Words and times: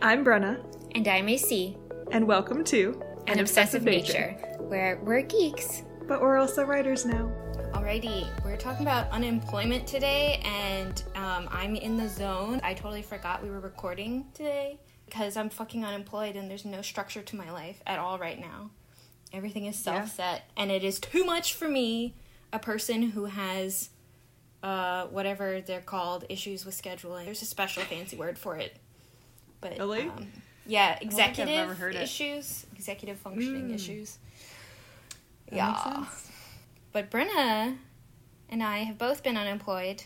I'm 0.00 0.24
Brenna, 0.24 0.60
And 0.94 1.08
I'm 1.08 1.28
AC, 1.28 1.76
and 2.12 2.24
welcome 2.24 2.62
to 2.66 3.02
an, 3.26 3.40
obsessive, 3.40 3.82
nature, 3.82 4.30
where 4.60 5.00
we're 5.02 5.22
geeks. 5.22 5.82
But 6.06 6.20
we're 6.20 6.38
also 6.38 6.64
writers 6.64 7.04
now. 7.04 7.32
Alrighty, 7.72 8.28
we're 8.44 8.56
talking 8.56 8.82
about 8.82 9.10
unemployment 9.10 9.88
today, 9.88 10.40
and 10.44 11.02
um, 11.16 11.48
I'm 11.50 11.74
in 11.74 11.96
the 11.96 12.08
zone. 12.08 12.60
I 12.62 12.74
totally 12.74 13.02
forgot 13.02 13.42
we 13.42 13.50
were 13.50 13.58
recording 13.58 14.26
today 14.34 14.78
because 15.06 15.36
I'm 15.36 15.50
fucking 15.50 15.84
unemployed 15.84 16.36
and 16.36 16.48
there's 16.48 16.64
no 16.64 16.80
structure 16.80 17.22
to 17.22 17.36
my 17.36 17.50
life 17.50 17.82
at 17.84 17.98
all 17.98 18.20
right 18.20 18.38
now. 18.38 18.70
Everything 19.32 19.66
is 19.66 19.74
self 19.74 20.14
set, 20.14 20.48
and 20.56 20.70
it 20.70 20.84
is 20.84 21.00
too 21.00 21.24
much 21.24 21.54
for 21.54 21.68
me, 21.68 22.14
a 22.52 22.60
person 22.60 23.02
who 23.02 23.24
has 23.24 23.90
uh, 24.62 25.06
whatever 25.06 25.60
they're 25.60 25.80
called 25.80 26.24
issues 26.28 26.64
with 26.64 26.80
scheduling. 26.80 27.24
There's 27.24 27.42
a 27.42 27.46
special 27.46 27.82
fancy 27.82 28.16
word 28.16 28.38
for 28.38 28.56
it. 28.56 28.78
But 29.60 29.78
Really? 29.78 30.08
um, 30.08 30.30
yeah, 30.66 30.98
executive 31.00 31.46
never 31.54 31.74
heard 31.74 31.94
it. 31.94 32.02
issues, 32.02 32.66
executive 32.74 33.18
functioning 33.18 33.70
Mm. 33.70 33.74
issues. 33.74 34.18
That 35.48 35.56
yeah. 35.56 36.06
But 36.92 37.10
Brenna 37.10 37.76
and 38.48 38.62
I 38.62 38.78
have 38.78 38.98
both 38.98 39.22
been 39.22 39.36
unemployed 39.36 40.04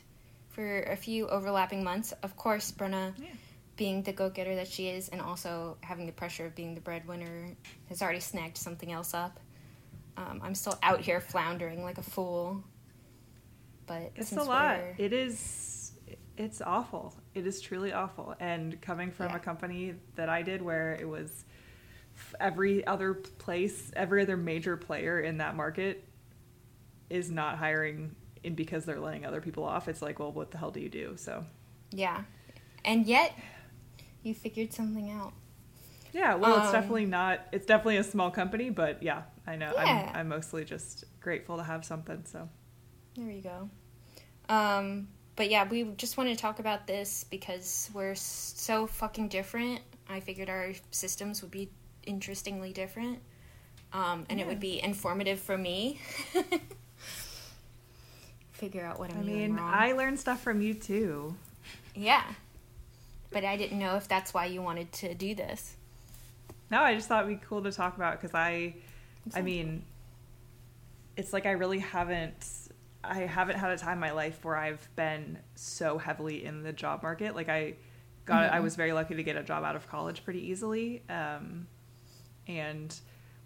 for 0.51 0.83
a 0.83 0.97
few 0.97 1.29
overlapping 1.29 1.83
months. 1.85 2.13
Of 2.23 2.37
course, 2.37 2.73
Brenna, 2.73 3.15
Yeah. 3.19 3.29
being 3.77 4.03
the 4.03 4.13
go 4.13 4.31
getter 4.31 4.55
that 4.57 4.69
she 4.69 4.89
is, 4.89 5.09
and 5.09 5.21
also 5.21 5.77
having 5.81 6.07
the 6.07 6.13
pressure 6.13 6.47
of 6.47 6.55
being 6.55 6.75
the 6.75 6.81
breadwinner, 6.81 7.57
has 7.89 8.03
already 8.03 8.21
snagged 8.21 8.57
something 8.59 8.93
else 8.93 9.15
up. 9.15 9.41
Um, 10.17 10.41
I'm 10.45 10.55
still 10.55 10.79
out 10.83 11.01
here 11.01 11.21
floundering 11.21 11.83
like 11.83 11.99
a 11.99 12.03
fool. 12.03 12.63
But 13.87 14.13
It's 14.15 14.33
a 14.33 14.43
lot. 14.43 14.79
It 14.99 15.13
is. 15.13 15.82
It's 16.37 16.61
awful. 16.63 17.15
It 17.35 17.47
is 17.47 17.61
truly 17.61 17.93
awful. 17.93 18.35
And 18.41 18.81
coming 18.81 19.11
from 19.11 19.31
Yeah. 19.31 19.37
a 19.37 19.39
company 19.39 19.95
that 20.17 20.29
I 20.29 20.43
did 20.43 20.63
where 20.63 20.95
it 20.95 21.09
was 21.09 21.45
every 22.41 22.87
other 22.87 23.15
place, 23.15 23.91
every 23.95 24.23
other 24.23 24.37
major 24.37 24.77
player 24.77 25.21
in 25.21 25.39
that 25.39 25.55
market 25.57 26.05
is 27.11 27.31
not 27.31 27.59
hiring 27.59 28.15
in 28.43 28.55
because 28.55 28.85
they're 28.85 29.01
laying 29.01 29.25
other 29.27 29.41
people 29.41 29.65
off. 29.65 29.89
It's 29.89 30.03
like, 30.03 30.19
well, 30.19 30.33
what 30.33 30.51
the 30.51 30.59
hell 30.59 30.71
do 30.71 30.81
you 30.81 30.89
do? 30.89 31.15
So, 31.17 31.45
yeah. 31.91 32.23
And 32.85 33.07
yet, 33.07 33.39
you 34.23 34.35
figured 34.35 34.73
something 34.73 35.11
out. 35.11 35.33
yeah, 36.13 36.35
well, 36.35 36.57
it's 36.59 36.67
Um, 36.69 36.73
definitely 36.73 37.07
not. 37.07 37.41
It's 37.53 37.67
definitely 37.67 37.99
a 37.99 38.05
small 38.05 38.31
company, 38.31 38.71
but 38.71 39.03
yeah, 39.03 39.23
I 39.47 39.57
know. 39.57 39.73
Yeah. 39.75 40.11
I'm, 40.13 40.17
I'm 40.21 40.29
mostly 40.29 40.65
just 40.65 41.05
grateful 41.21 41.57
to 41.59 41.63
have 41.63 41.85
something. 41.85 42.25
So, 42.25 42.49
There 43.17 43.31
you 43.31 43.43
go. 43.43 43.71
Um, 44.49 45.09
but 45.37 45.51
yeah, 45.51 45.67
we 45.69 45.85
just 45.97 46.17
wanted 46.17 46.37
to 46.37 46.43
talk 46.43 46.59
about 46.59 46.87
this 46.87 47.25
because 47.31 47.91
we're 47.95 48.15
so 48.15 48.87
fucking 48.87 49.29
different. 49.29 49.81
I 50.09 50.21
figured 50.21 50.51
our 50.51 50.73
systems 50.91 51.43
would 51.43 51.51
be 51.51 51.71
interestingly 52.05 52.73
different. 52.73 53.19
Um, 53.93 54.25
and 54.31 54.41
it 54.41 54.47
would 54.47 54.61
be 54.61 54.83
informative 54.83 55.39
for 55.39 55.57
me. 55.59 56.01
Figure 58.53 58.85
out 58.85 58.99
what 58.99 59.11
I'm 59.11 59.21
I 59.21 59.23
mean. 59.23 59.59
I 59.59 59.93
learned 59.93 60.19
stuff 60.19 60.41
from 60.43 60.63
you 60.63 60.75
too. 60.75 61.35
yeah. 61.95 62.25
But 63.31 63.45
I 63.45 63.57
didn't 63.57 63.79
know 63.79 63.97
if 63.97 64.09
that's 64.09 64.33
why 64.33 64.47
you 64.47 64.63
wanted 64.63 64.93
to 64.93 65.15
do 65.15 65.35
this. 65.35 65.77
No, 66.71 66.81
I 66.81 66.95
just 66.95 67.09
thought 67.09 67.25
it'd 67.25 67.41
be 67.41 67.47
cool 67.47 67.63
to 67.63 67.73
talk 67.73 67.97
about 67.97 68.21
because 68.21 68.35
I, 68.35 68.75
I 69.35 69.43
mean, 69.43 69.85
it's 71.17 71.33
like 71.33 71.45
I 71.45 71.53
really 71.53 71.79
haven't, 71.79 72.47
I 73.05 73.21
haven't 73.21 73.57
had 73.57 73.71
a 73.71 73.77
time 73.77 73.95
in 73.95 74.01
my 74.01 74.13
life 74.13 74.45
where 74.45 74.57
I've 74.57 74.89
been 74.97 75.39
so 75.55 75.99
heavily 75.99 76.45
in 76.45 76.63
the 76.63 76.73
job 76.73 77.03
market. 77.03 77.35
Like 77.35 77.49
I 77.49 77.75
got, 78.25 78.53
I 78.53 78.59
Mhm. 78.59 78.63
was 78.63 78.77
very 78.77 78.93
lucky 78.93 79.17
to 79.17 79.23
get 79.23 79.37
a 79.37 79.43
job 79.43 79.65
out 79.65 79.75
of 79.75 79.89
college 79.89 80.25
pretty 80.25 80.41
easily. 80.47 81.03
Um, 81.09 81.67
and 82.47 82.95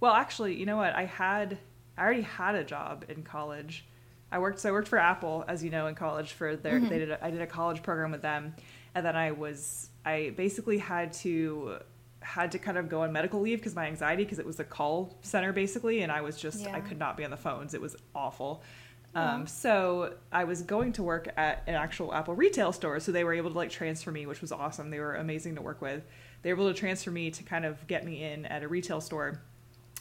well, 0.01 0.13
actually, 0.13 0.55
you 0.57 0.67
know 0.67 0.77
what? 0.77 0.95
I 0.95 1.05
had, 1.07 1.59
I 1.97 2.03
already 2.05 2.23
had 2.23 2.55
a 2.55 2.65
job 2.65 3.05
in 3.09 3.23
college. 3.23 3.87
I 4.31 4.39
worked, 4.39 4.61
so 4.61 4.69
I 4.69 4.73
worked 4.73 4.89
for 4.89 4.99
Apple, 4.99 5.45
as 5.49 5.65
you 5.65 5.71
know, 5.71 5.87
in 5.87 5.95
college 5.95 6.33
for 6.33 6.55
their, 6.57 6.79
Mhm. 6.81 6.89
they 6.91 6.99
did, 6.99 7.11
a, 7.13 7.25
I 7.25 7.31
did 7.31 7.41
a 7.41 7.47
college 7.47 7.83
program 7.83 8.11
with 8.11 8.23
them. 8.23 8.55
And 8.95 9.07
then 9.07 9.17
I 9.17 9.31
was, 9.31 9.89
I 10.05 10.35
basically 10.37 10.79
had 10.79 11.13
to, 11.15 11.79
had 12.21 12.53
to 12.53 12.59
kind 12.59 12.77
of 12.77 12.89
go 12.91 13.03
on 13.03 13.13
medical 13.13 13.41
leave 13.41 13.59
because 13.61 13.75
my 13.75 13.87
anxiety, 13.87 14.25
because 14.25 14.39
it 14.39 14.45
was 14.47 14.59
a 14.61 14.65
call 14.65 15.17
center 15.23 15.53
basically. 15.53 16.03
And 16.03 16.13
I 16.13 16.21
was 16.21 16.37
just, 16.37 16.67
I 16.67 16.81
could 16.81 16.99
not 16.99 17.17
be 17.17 17.25
on 17.25 17.31
the 17.31 17.37
phones. 17.39 17.73
It 17.73 17.81
was 17.81 17.97
awful. 18.15 18.63
Um, 19.15 19.47
so 19.47 20.15
I 20.31 20.45
was 20.45 20.61
going 20.63 20.93
to 20.95 21.03
work 21.03 21.29
at 21.39 21.63
an 21.67 21.75
actual 21.75 22.13
Apple 22.13 22.35
retail 22.35 22.71
store, 22.73 23.01
so 23.01 23.13
they 23.13 23.25
were 23.25 23.33
able 23.33 23.51
to 23.51 23.57
like 23.57 23.71
transfer 23.71 24.11
me, 24.13 24.27
which 24.27 24.43
was 24.43 24.53
awesome. 24.53 24.91
They 24.91 25.01
were 25.01 25.15
amazing 25.15 25.55
to 25.55 25.63
work 25.63 25.81
with. 25.81 26.03
They 26.43 26.53
were 26.53 26.61
able 26.61 26.73
to 26.73 26.79
transfer 26.79 27.11
me 27.11 27.31
to 27.31 27.43
kind 27.43 27.65
of 27.65 27.87
get 27.87 28.05
me 28.05 28.23
in 28.23 28.45
at 28.47 28.63
a 28.63 28.69
retail 28.69 29.01
store. 29.01 29.41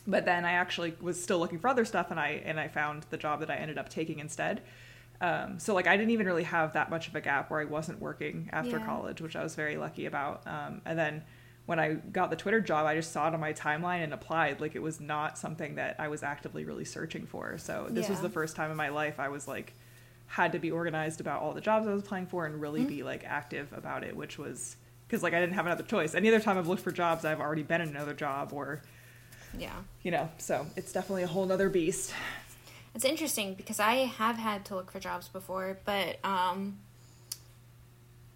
But 0.06 0.26
then 0.26 0.44
I 0.46 0.52
actually 0.52 0.96
was 1.02 1.22
still 1.22 1.40
looking 1.40 1.60
for 1.60 1.70
other 1.70 1.86
stuff, 1.86 2.12
and 2.12 2.20
I 2.20 2.42
and 2.46 2.60
I 2.60 2.68
found 2.68 3.04
the 3.10 3.18
job 3.18 3.40
that 3.40 3.50
I 3.50 3.56
ended 3.56 3.78
up 3.78 3.90
taking 3.90 4.20
instead. 4.20 4.62
Um, 5.22 5.60
so 5.60 5.74
like 5.74 5.88
I 5.88 5.96
didn't 5.96 6.12
even 6.12 6.26
really 6.28 6.44
have 6.44 6.74
that 6.74 6.90
much 6.90 7.08
of 7.08 7.16
a 7.16 7.22
gap 7.22 7.50
where 7.50 7.62
I 7.62 7.66
wasn't 7.66 8.02
working 8.02 8.50
after 8.52 8.78
Yeah. 8.80 8.86
college, 8.86 9.22
which 9.22 9.36
I 9.38 9.44
was 9.44 9.56
very 9.56 9.78
lucky 9.78 10.06
about. 10.08 10.46
Um, 10.46 10.82
and 10.86 11.00
then 11.00 11.24
when 11.66 11.80
I 11.80 11.94
got 11.94 12.30
the 12.30 12.36
Twitter 12.36 12.62
job, 12.62 12.86
I 12.86 12.96
just 12.96 13.12
saw 13.12 13.28
it 13.28 13.34
on 13.34 13.40
my 13.40 13.54
timeline 13.54 14.04
and 14.04 14.14
applied. 14.14 14.62
Like 14.62 14.76
it 14.76 14.82
was 14.82 15.00
not 15.00 15.38
something 15.38 15.76
that 15.76 15.96
I 16.00 16.08
was 16.10 16.22
actively 16.24 16.64
really 16.64 16.86
searching 16.86 17.26
for. 17.26 17.58
So 17.58 17.88
this 17.90 18.08
was 18.10 18.22
the 18.22 18.30
first 18.30 18.56
time 18.56 18.70
in 18.72 18.78
my 18.78 18.90
life 18.90 19.20
I 19.20 19.30
was 19.30 19.48
like 19.48 19.74
had 20.28 20.52
to 20.52 20.60
be 20.60 20.72
organized 20.72 21.22
about 21.22 21.42
all 21.42 21.54
the 21.54 21.62
jobs 21.62 21.88
I 21.88 21.94
was 21.94 22.02
applying 22.04 22.28
for 22.28 22.46
and 22.46 22.60
really 22.62 22.82
Mhm. 22.82 22.88
be 22.88 23.04
like 23.04 23.24
active 23.26 23.72
about 23.74 24.04
it, 24.04 24.16
which 24.16 24.38
was 24.38 24.76
because 25.08 25.22
like 25.24 25.34
I 25.34 25.40
didn't 25.40 25.54
have 25.56 25.66
another 25.66 25.84
choice. 25.84 26.14
Any 26.16 26.28
other 26.30 26.40
time 26.40 26.58
I've 26.58 26.68
looked 26.68 26.82
for 26.84 26.92
jobs, 26.92 27.26
I've 27.26 27.40
already 27.40 27.64
been 27.64 27.82
in 27.82 27.90
another 27.90 28.14
job 28.14 28.52
or 28.54 28.82
Yeah. 29.58 29.76
you 30.04 30.12
know. 30.12 30.30
So 30.38 30.68
it's 30.76 30.92
definitely 30.92 31.24
a 31.24 31.28
whole 31.28 31.46
nother 31.46 31.70
beast. 31.70 32.14
It's 32.94 33.06
interesting 33.06 33.56
because 33.56 33.80
I 33.80 34.06
have 34.06 34.38
had 34.38 34.66
to 34.66 34.76
look 34.76 34.92
for 34.92 35.00
jobs 35.00 35.28
before, 35.28 35.78
but 35.84 36.24
um, 36.24 36.80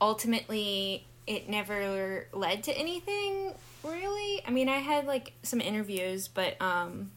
ultimately 0.02 1.06
it 1.30 1.48
never 1.48 2.28
led 2.34 2.64
to 2.64 2.74
anything 2.74 3.54
really. 3.84 4.42
I 4.46 4.52
mean, 4.52 4.68
I 4.68 4.80
had 4.80 5.06
like 5.06 5.32
some 5.44 5.62
interviews, 5.62 6.28
but 6.28 6.60
um, 6.62 7.12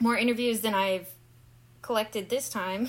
more 0.00 0.16
interviews 0.16 0.62
than 0.62 0.74
I've 0.74 1.08
collected 1.82 2.28
this 2.30 2.48
time. 2.48 2.88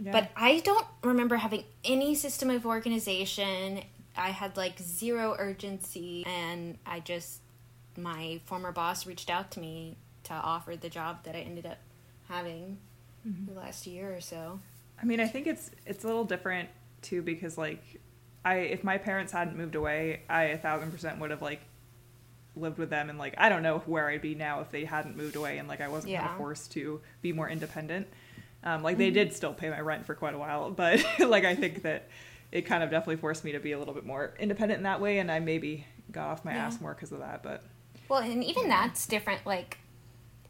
Yeah. 0.00 0.10
But 0.10 0.30
I 0.34 0.58
don't 0.60 0.86
remember 1.04 1.36
having 1.36 1.62
any 1.84 2.16
system 2.16 2.50
of 2.50 2.66
organization. 2.66 3.82
I 4.16 4.30
had 4.30 4.56
like 4.56 4.80
zero 4.80 5.36
urgency, 5.38 6.24
and 6.26 6.76
I 6.84 6.98
just, 7.00 7.38
my 7.96 8.40
former 8.46 8.72
boss 8.72 9.06
reached 9.06 9.30
out 9.30 9.52
to 9.52 9.60
me 9.60 9.96
to 10.24 10.32
offer 10.32 10.74
the 10.74 10.88
job 10.88 11.22
that 11.24 11.36
I 11.36 11.40
ended 11.40 11.66
up 11.66 11.78
having 12.28 12.78
Mhm. 13.28 13.46
the 13.46 13.52
last 13.52 13.86
year 13.86 14.16
or 14.16 14.20
so. 14.20 14.58
I 15.00 15.04
mean, 15.04 15.20
I 15.20 15.26
think 15.28 15.46
it's 15.46 15.70
it's 15.86 16.02
a 16.02 16.06
little 16.08 16.24
different 16.24 16.68
too 17.02 17.22
because 17.22 17.56
like 17.56 18.00
I 18.44 18.56
if 18.56 18.82
my 18.84 18.98
parents 18.98 19.32
hadn't 19.32 19.56
moved 19.56 19.74
away, 19.74 20.22
I 20.28 20.44
a 20.44 20.58
thousand 20.58 20.90
percent 20.90 21.18
would 21.20 21.30
have 21.30 21.42
like 21.42 21.60
lived 22.54 22.78
with 22.78 22.90
them 22.90 23.08
and 23.08 23.18
like 23.18 23.34
I 23.38 23.48
don't 23.48 23.62
know 23.62 23.78
where 23.86 24.08
I'd 24.08 24.20
be 24.20 24.34
now 24.34 24.60
if 24.60 24.70
they 24.70 24.84
hadn't 24.84 25.16
moved 25.16 25.36
away 25.36 25.58
and 25.58 25.68
like 25.68 25.80
I 25.80 25.88
wasn't 25.88 26.14
kind 26.14 26.28
of 26.30 26.36
forced 26.36 26.72
to 26.72 27.00
be 27.22 27.32
more 27.32 27.48
independent. 27.48 28.06
Um, 28.64 28.82
like 28.82 28.96
they 28.98 29.10
did 29.10 29.32
still 29.32 29.52
pay 29.54 29.70
my 29.70 29.80
rent 29.80 30.06
for 30.06 30.14
quite 30.14 30.34
a 30.34 30.38
while, 30.38 30.70
but 30.82 31.04
like 31.18 31.44
I 31.44 31.54
think 31.54 31.82
that 31.82 32.08
it 32.52 32.62
kind 32.62 32.82
of 32.82 32.90
definitely 32.90 33.16
forced 33.16 33.44
me 33.44 33.52
to 33.52 33.60
be 33.60 33.72
a 33.72 33.78
little 33.78 33.94
bit 33.94 34.04
more 34.04 34.34
independent 34.38 34.76
in 34.78 34.82
that 34.84 35.00
way, 35.00 35.18
and 35.18 35.30
I 35.32 35.38
maybe 35.40 35.86
got 36.10 36.28
off 36.28 36.44
my 36.44 36.52
Yeah. 36.52 36.66
ass 36.66 36.80
more 36.80 36.92
because 36.94 37.10
of 37.10 37.20
that. 37.20 37.42
But 37.42 37.62
Well, 38.08 38.20
and 38.20 38.44
even 38.44 38.68
that's 38.68 39.06
different, 39.06 39.46
like 39.46 39.78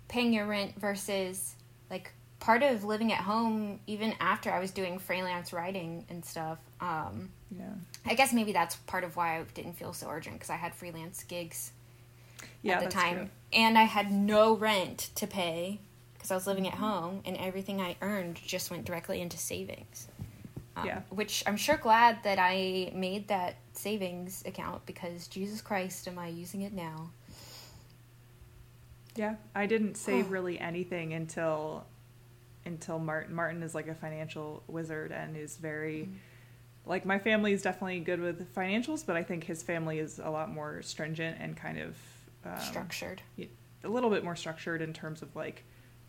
paying 0.09 0.33
your 0.33 0.47
rent 0.47 0.79
versus 0.81 1.55
like 1.89 2.13
part 2.43 2.65
of 2.65 2.83
living 2.83 3.13
at 3.13 3.21
home, 3.21 3.79
even 3.87 4.13
after 4.19 4.51
I 4.51 4.59
was 4.59 4.73
doing 4.73 4.99
freelance 4.99 5.53
writing 5.53 6.05
and 6.11 6.25
stuff. 6.25 6.59
Um, 6.81 7.31
yeah, 7.57 7.67
I 8.05 8.15
guess 8.15 8.33
maybe 8.33 8.53
that's 8.53 8.75
part 8.77 9.05
of 9.05 9.17
why 9.17 9.39
I 9.39 9.45
didn't 9.55 9.75
feel 9.75 9.93
so 9.93 10.09
urgent 10.11 10.35
because 10.35 10.51
I 10.51 10.57
had 10.57 10.75
freelance 10.75 11.23
gigs 11.23 11.71
yeah, 12.63 12.75
at 12.75 12.85
the 12.85 12.91
time, 12.91 13.17
true. 13.17 13.29
and 13.53 13.79
I 13.79 13.85
had 13.85 14.11
no 14.11 14.57
rent 14.57 15.11
to 15.15 15.29
pay 15.29 15.79
because 16.15 16.33
I 16.33 16.35
was 16.35 16.49
living 16.49 16.67
at 16.67 16.75
home, 16.75 17.23
and 17.25 17.37
everything 17.37 17.81
I 17.81 17.97
earned 18.03 18.41
just 18.45 18.73
went 18.73 18.85
directly 18.85 19.21
into 19.21 19.39
savings. 19.39 20.09
Um, 20.77 20.87
Yeah. 20.87 21.03
Which 21.11 21.45
I'm 21.47 21.57
sure 21.57 21.77
glad 21.77 22.25
that 22.25 22.39
I 22.41 22.91
made 22.93 23.29
that 23.29 23.57
savings 23.73 24.43
account 24.47 24.85
because 24.85 25.29
Jesus 25.29 25.61
Christ, 25.61 26.09
am 26.09 26.19
I 26.19 26.27
using 26.27 26.63
it 26.63 26.73
now? 26.73 27.11
Yeah, 29.15 29.37
I 29.55 29.67
didn't 29.67 29.97
save 29.97 30.31
really 30.33 30.59
anything 30.59 31.13
until 31.13 31.87
until 32.65 32.99
Martin. 32.99 33.35
Martin 33.35 33.63
is 33.63 33.75
like 33.75 33.89
a 33.89 33.95
financial 33.95 34.63
wizard 34.67 35.13
and 35.13 35.37
is 35.37 35.57
very 35.57 36.09
like 36.85 37.05
my 37.05 37.19
family 37.19 37.53
is 37.53 37.63
definitely 37.63 38.01
good 38.01 38.21
with 38.21 38.53
financials, 38.55 39.05
but 39.07 39.17
I 39.17 39.23
think 39.23 39.45
his 39.45 39.63
family 39.63 39.99
is 39.99 40.19
a 40.19 40.31
lot 40.31 40.51
more 40.51 40.83
stringent 40.83 41.39
and 41.41 41.57
kind 41.57 41.79
of 41.79 41.97
um, 42.45 42.59
Structured. 42.59 43.23
a 43.85 43.89
little 43.89 44.11
bit 44.11 44.25
more 44.25 44.35
structured 44.35 44.83
in 44.83 44.93
terms 44.93 45.23
of 45.23 45.35
like 45.37 45.65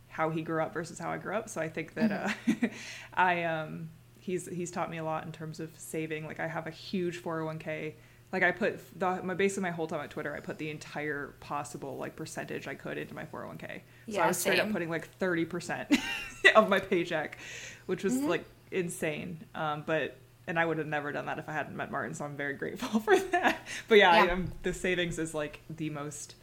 how 0.08 0.30
he 0.30 0.42
grew 0.42 0.62
up 0.62 0.74
versus 0.74 0.98
how 0.98 1.10
I 1.10 1.18
grew 1.18 1.34
up. 1.36 1.48
So 1.48 1.60
I 1.60 1.68
think 1.68 1.94
that 1.94 2.10
uh, 2.12 2.68
I 3.14 3.44
um 3.44 3.90
he's 4.18 4.46
he's 4.48 4.70
taught 4.70 4.90
me 4.90 4.98
a 4.98 5.04
lot 5.04 5.24
in 5.26 5.32
terms 5.32 5.60
of 5.60 5.70
saving. 5.78 6.26
Like 6.26 6.40
I 6.40 6.46
have 6.48 6.66
a 6.66 6.70
huge 6.70 7.22
401k 7.22 7.94
like 8.34 8.42
I 8.42 8.50
put 8.50 8.80
the 8.98 9.22
my 9.22 9.34
basically 9.34 9.62
my 9.62 9.70
whole 9.70 9.86
time 9.86 10.00
on 10.00 10.08
Twitter, 10.08 10.34
I 10.34 10.40
put 10.40 10.58
the 10.58 10.68
entire 10.68 11.36
possible 11.38 11.96
like 11.98 12.16
percentage 12.16 12.66
I 12.66 12.74
could 12.74 12.98
into 12.98 13.14
my 13.14 13.24
401k. 13.26 13.60
So 13.60 13.80
Yeah, 14.06 14.24
I 14.24 14.26
was 14.26 14.38
straight 14.38 14.58
same. 14.58 14.66
up 14.66 14.72
putting 14.72 14.90
like 14.90 15.08
30% 15.20 16.00
of 16.56 16.68
my 16.68 16.80
paycheck, 16.80 17.38
which 17.86 18.04
was 18.04 18.14
Mm-hmm. 18.14 18.28
like 18.28 18.44
insane. 18.70 19.44
Um, 19.54 19.84
but 19.86 20.16
and 20.46 20.58
I 20.58 20.64
would 20.66 20.76
have 20.78 20.86
never 20.86 21.10
done 21.12 21.26
that 21.26 21.38
if 21.38 21.48
I 21.48 21.52
hadn't 21.52 21.74
met 21.76 21.90
Martin, 21.90 22.12
so 22.14 22.24
I'm 22.24 22.36
very 22.36 22.54
grateful 22.54 23.00
for 23.06 23.18
that. 23.18 23.58
But 23.88 23.98
yeah, 23.98 24.24
Yeah. 24.24 24.32
um, 24.32 24.52
the 24.62 24.72
savings 24.74 25.18
is 25.18 25.34
like 25.34 25.60
the 25.70 25.90
most 25.90 26.34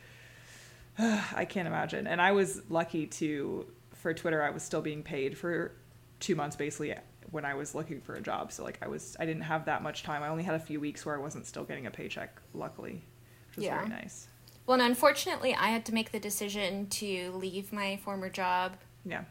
I 1.00 1.46
can't 1.46 1.68
imagine. 1.68 2.08
And 2.08 2.22
I 2.22 2.32
was 2.32 2.62
lucky 2.70 3.08
to 3.08 3.66
for 3.94 4.14
Twitter. 4.14 4.42
I 4.44 4.50
was 4.50 4.64
still 4.64 4.82
being 4.82 5.04
paid 5.04 5.38
for 5.38 5.72
two 6.20 6.36
months 6.36 6.56
basically 6.56 6.94
when 7.32 7.46
I 7.46 7.54
was 7.54 7.74
looking 7.76 8.02
for 8.02 8.16
a 8.16 8.22
job. 8.22 8.52
So 8.52 8.64
like 8.64 8.80
I 8.82 8.88
was 8.88 9.16
I 9.20 9.26
didn't 9.26 9.44
have 9.44 9.66
that 9.66 9.84
much 9.84 10.04
time. 10.04 10.24
I 10.24 10.28
only 10.30 10.44
had 10.44 10.56
a 10.56 10.60
few 10.60 10.80
weeks 10.80 11.06
where 11.06 11.16
I 11.16 11.20
wasn't 11.20 11.46
still 11.46 11.64
getting 11.64 11.86
a 11.86 11.92
paycheck. 11.92 12.42
Luckily, 12.54 13.04
which 13.50 13.58
was 13.58 13.66
Yeah. 13.66 13.78
very 13.78 13.90
nice. 13.90 14.28
Well, 14.68 14.80
and 14.80 14.88
unfortunately, 14.88 15.56
I 15.56 15.68
had 15.68 15.86
to 15.86 15.94
make 15.94 16.12
the 16.12 16.20
decision 16.20 16.88
to 16.88 17.32
leave 17.34 17.74
my 17.74 17.98
former 17.98 18.30
job, 18.30 18.78
Yeah. 19.06 19.24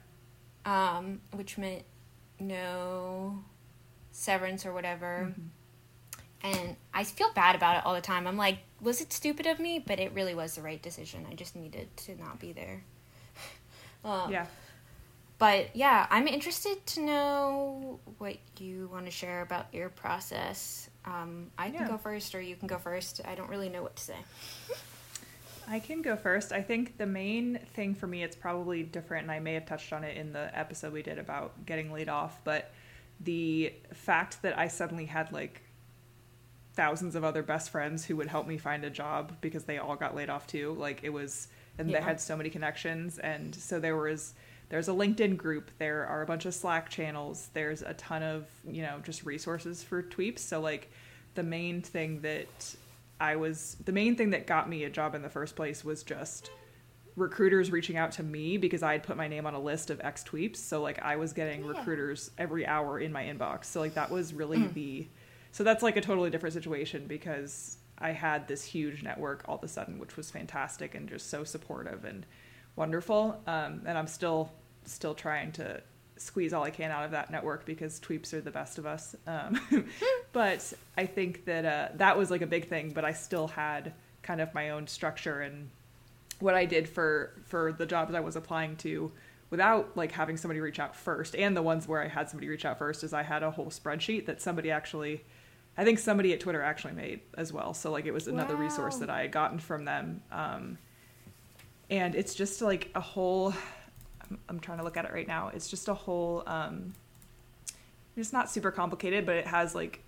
Um, 0.64 1.20
which 1.32 1.58
meant 1.58 1.82
no 2.38 3.42
severance 4.12 4.64
or 4.66 4.72
whatever. 4.72 5.34
And 6.42 6.76
I 6.94 7.04
feel 7.04 7.30
bad 7.34 7.54
about 7.54 7.76
it 7.76 7.86
all 7.86 7.94
the 7.94 8.00
time. 8.00 8.26
I'm 8.26 8.36
like, 8.38 8.58
was 8.80 9.00
it 9.02 9.12
stupid 9.12 9.46
of 9.46 9.60
me? 9.60 9.78
But 9.78 10.00
it 10.00 10.12
really 10.14 10.34
was 10.34 10.54
the 10.54 10.62
right 10.62 10.80
decision. 10.80 11.26
I 11.30 11.34
just 11.34 11.54
needed 11.54 11.94
to 11.98 12.18
not 12.18 12.38
be 12.38 12.52
there. 12.52 12.82
um, 14.04 14.30
Yeah. 14.32 14.46
But 15.38 15.74
yeah, 15.74 16.06
I'm 16.10 16.28
interested 16.28 16.84
to 16.86 17.00
know 17.00 18.00
what 18.18 18.36
you 18.58 18.88
want 18.92 19.06
to 19.06 19.10
share 19.10 19.40
about 19.40 19.72
your 19.72 19.88
process. 19.88 20.90
Um, 21.06 21.50
I 21.56 21.70
can 21.70 21.82
Yeah. 21.82 21.88
go 21.88 21.96
first, 21.98 22.34
or 22.34 22.40
you 22.42 22.56
can 22.56 22.68
go 22.68 22.76
first. 22.78 23.22
I 23.24 23.34
don't 23.34 23.48
really 23.48 23.70
know 23.70 23.82
what 23.82 23.96
to 23.96 24.02
say. 24.02 24.16
I 25.70 25.78
can 25.78 26.02
go 26.02 26.16
first. 26.16 26.52
I 26.52 26.62
think 26.62 26.98
the 26.98 27.06
main 27.06 27.60
thing 27.74 27.94
for 27.94 28.08
me, 28.08 28.24
it's 28.24 28.34
probably 28.34 28.82
different, 28.82 29.22
and 29.22 29.30
I 29.30 29.38
may 29.38 29.54
have 29.54 29.66
touched 29.66 29.92
on 29.92 30.02
it 30.02 30.16
in 30.16 30.32
the 30.32 30.50
episode 30.58 30.92
we 30.92 31.02
did 31.02 31.16
about 31.18 31.64
getting 31.64 31.92
laid 31.92 32.08
off, 32.08 32.40
but 32.42 32.72
the 33.20 33.72
fact 33.92 34.42
that 34.42 34.58
I 34.58 34.66
suddenly 34.66 35.04
had 35.04 35.30
like 35.32 35.62
thousands 36.74 37.14
of 37.14 37.22
other 37.22 37.44
best 37.44 37.70
friends 37.70 38.04
who 38.04 38.16
would 38.16 38.26
help 38.26 38.48
me 38.48 38.58
find 38.58 38.84
a 38.84 38.90
job 38.90 39.36
because 39.40 39.62
they 39.64 39.78
all 39.78 39.94
got 39.94 40.16
laid 40.16 40.28
off 40.28 40.48
too. 40.48 40.74
Like 40.74 41.00
it 41.04 41.10
was, 41.10 41.46
and 41.78 41.88
they 41.88 42.00
had 42.00 42.20
so 42.20 42.36
many 42.36 42.50
connections, 42.50 43.18
and 43.18 43.54
so 43.54 43.78
there 43.78 43.96
was. 43.96 44.34
There's 44.70 44.88
a 44.88 44.92
LinkedIn 44.92 45.36
group. 45.36 45.72
There 45.78 46.06
are 46.06 46.22
a 46.22 46.26
bunch 46.26 46.46
of 46.46 46.54
Slack 46.54 46.88
channels. 46.90 47.48
There's 47.54 47.82
a 47.82 47.94
ton 47.94 48.22
of 48.22 48.46
you 48.68 48.82
know 48.82 49.00
just 49.04 49.24
resources 49.24 49.82
for 49.82 50.02
tweeps. 50.02 50.40
So 50.40 50.60
like, 50.60 50.90
the 51.34 51.42
main 51.42 51.82
thing 51.82 52.20
that 52.22 52.74
I 53.20 53.36
was 53.36 53.76
the 53.84 53.92
main 53.92 54.16
thing 54.16 54.30
that 54.30 54.46
got 54.46 54.68
me 54.68 54.84
a 54.84 54.90
job 54.90 55.14
in 55.14 55.22
the 55.22 55.28
first 55.28 55.54
place 55.56 55.84
was 55.84 56.02
just 56.02 56.50
recruiters 57.16 57.70
reaching 57.70 57.96
out 57.96 58.12
to 58.12 58.22
me 58.22 58.56
because 58.56 58.82
I 58.82 58.92
had 58.92 59.02
put 59.02 59.16
my 59.16 59.28
name 59.28 59.44
on 59.46 59.54
a 59.54 59.60
list 59.60 59.90
of 59.90 60.00
ex 60.02 60.24
tweeps. 60.24 60.56
So 60.56 60.80
like 60.80 61.00
I 61.02 61.16
was 61.16 61.32
getting 61.32 61.62
Yeah. 61.62 61.70
recruiters 61.72 62.30
every 62.38 62.66
hour 62.66 62.98
in 62.98 63.12
my 63.12 63.24
inbox. 63.24 63.66
So 63.66 63.80
like 63.80 63.94
that 63.94 64.10
was 64.10 64.32
really 64.32 64.66
the 64.68 65.08
so 65.52 65.64
that's 65.64 65.82
like 65.82 65.96
a 65.96 66.00
totally 66.00 66.30
different 66.30 66.52
situation 66.54 67.06
because 67.06 67.76
I 67.98 68.12
had 68.12 68.48
this 68.48 68.64
huge 68.64 69.02
network 69.02 69.44
all 69.46 69.56
of 69.56 69.64
a 69.64 69.68
sudden, 69.68 69.98
which 69.98 70.16
was 70.16 70.30
fantastic 70.30 70.94
and 70.94 71.08
just 71.08 71.28
so 71.28 71.44
supportive 71.44 72.04
and 72.04 72.24
wonderful. 72.76 73.42
Um, 73.46 73.82
and 73.84 73.98
I'm 73.98 74.06
still 74.06 74.52
still 74.86 75.14
trying 75.14 75.52
to 75.52 75.82
squeeze 76.20 76.52
all 76.52 76.62
I 76.62 76.70
can 76.70 76.90
out 76.90 77.04
of 77.04 77.10
that 77.12 77.30
network 77.30 77.64
because 77.64 77.98
tweeps 77.98 78.32
are 78.32 78.40
the 78.40 78.50
best 78.50 78.78
of 78.78 78.86
us. 78.86 79.16
Um, 79.26 79.60
but 80.32 80.72
I 80.96 81.06
think 81.06 81.44
that 81.46 81.64
uh, 81.64 81.96
that 81.96 82.16
was 82.16 82.30
like 82.30 82.42
a 82.42 82.46
big 82.46 82.68
thing. 82.68 82.90
But 82.90 83.04
I 83.04 83.12
still 83.12 83.48
had 83.48 83.94
kind 84.22 84.40
of 84.40 84.52
my 84.54 84.70
own 84.70 84.86
structure 84.86 85.40
and 85.40 85.70
what 86.40 86.54
I 86.54 86.64
did 86.64 86.88
for 86.88 87.32
for 87.46 87.72
the 87.72 87.86
jobs 87.86 88.14
I 88.14 88.20
was 88.20 88.36
applying 88.36 88.76
to 88.76 89.12
without 89.50 89.96
like 89.96 90.12
having 90.12 90.36
somebody 90.36 90.60
reach 90.60 90.78
out 90.78 90.94
first 90.94 91.34
and 91.34 91.56
the 91.56 91.62
ones 91.62 91.88
where 91.88 92.00
I 92.02 92.08
had 92.08 92.30
somebody 92.30 92.48
reach 92.48 92.64
out 92.64 92.78
first 92.78 93.02
is 93.02 93.12
I 93.12 93.22
had 93.22 93.42
a 93.42 93.50
whole 93.50 93.66
spreadsheet 93.66 94.26
that 94.26 94.40
somebody 94.40 94.70
actually 94.70 95.24
I 95.76 95.84
think 95.84 95.98
somebody 95.98 96.32
at 96.32 96.40
Twitter 96.40 96.62
actually 96.62 96.94
made 96.94 97.20
as 97.36 97.52
well. 97.52 97.74
So 97.74 97.90
like 97.90 98.06
it 98.06 98.12
was 98.12 98.28
another 98.28 98.56
resource 98.56 98.96
that 98.96 99.10
I 99.10 99.22
had 99.22 99.32
gotten 99.32 99.58
from 99.58 99.84
them. 99.84 100.22
Um, 100.30 100.78
and 101.88 102.14
it's 102.14 102.34
just 102.34 102.60
like 102.60 102.90
a 102.94 103.00
whole 103.00 103.54
I'm, 104.48 104.60
trying 104.60 104.78
to 104.78 104.84
look 104.84 104.96
at 104.96 105.04
it 105.04 105.12
right 105.12 105.26
now. 105.26 105.50
It's 105.54 105.68
just 105.68 105.88
a 105.88 105.94
whole 105.94 106.42
um, 106.46 106.94
it's 108.16 108.32
not 108.32 108.50
super 108.50 108.70
complicated, 108.70 109.26
but 109.26 109.36
it 109.36 109.46
has 109.46 109.74
like 109.74 110.02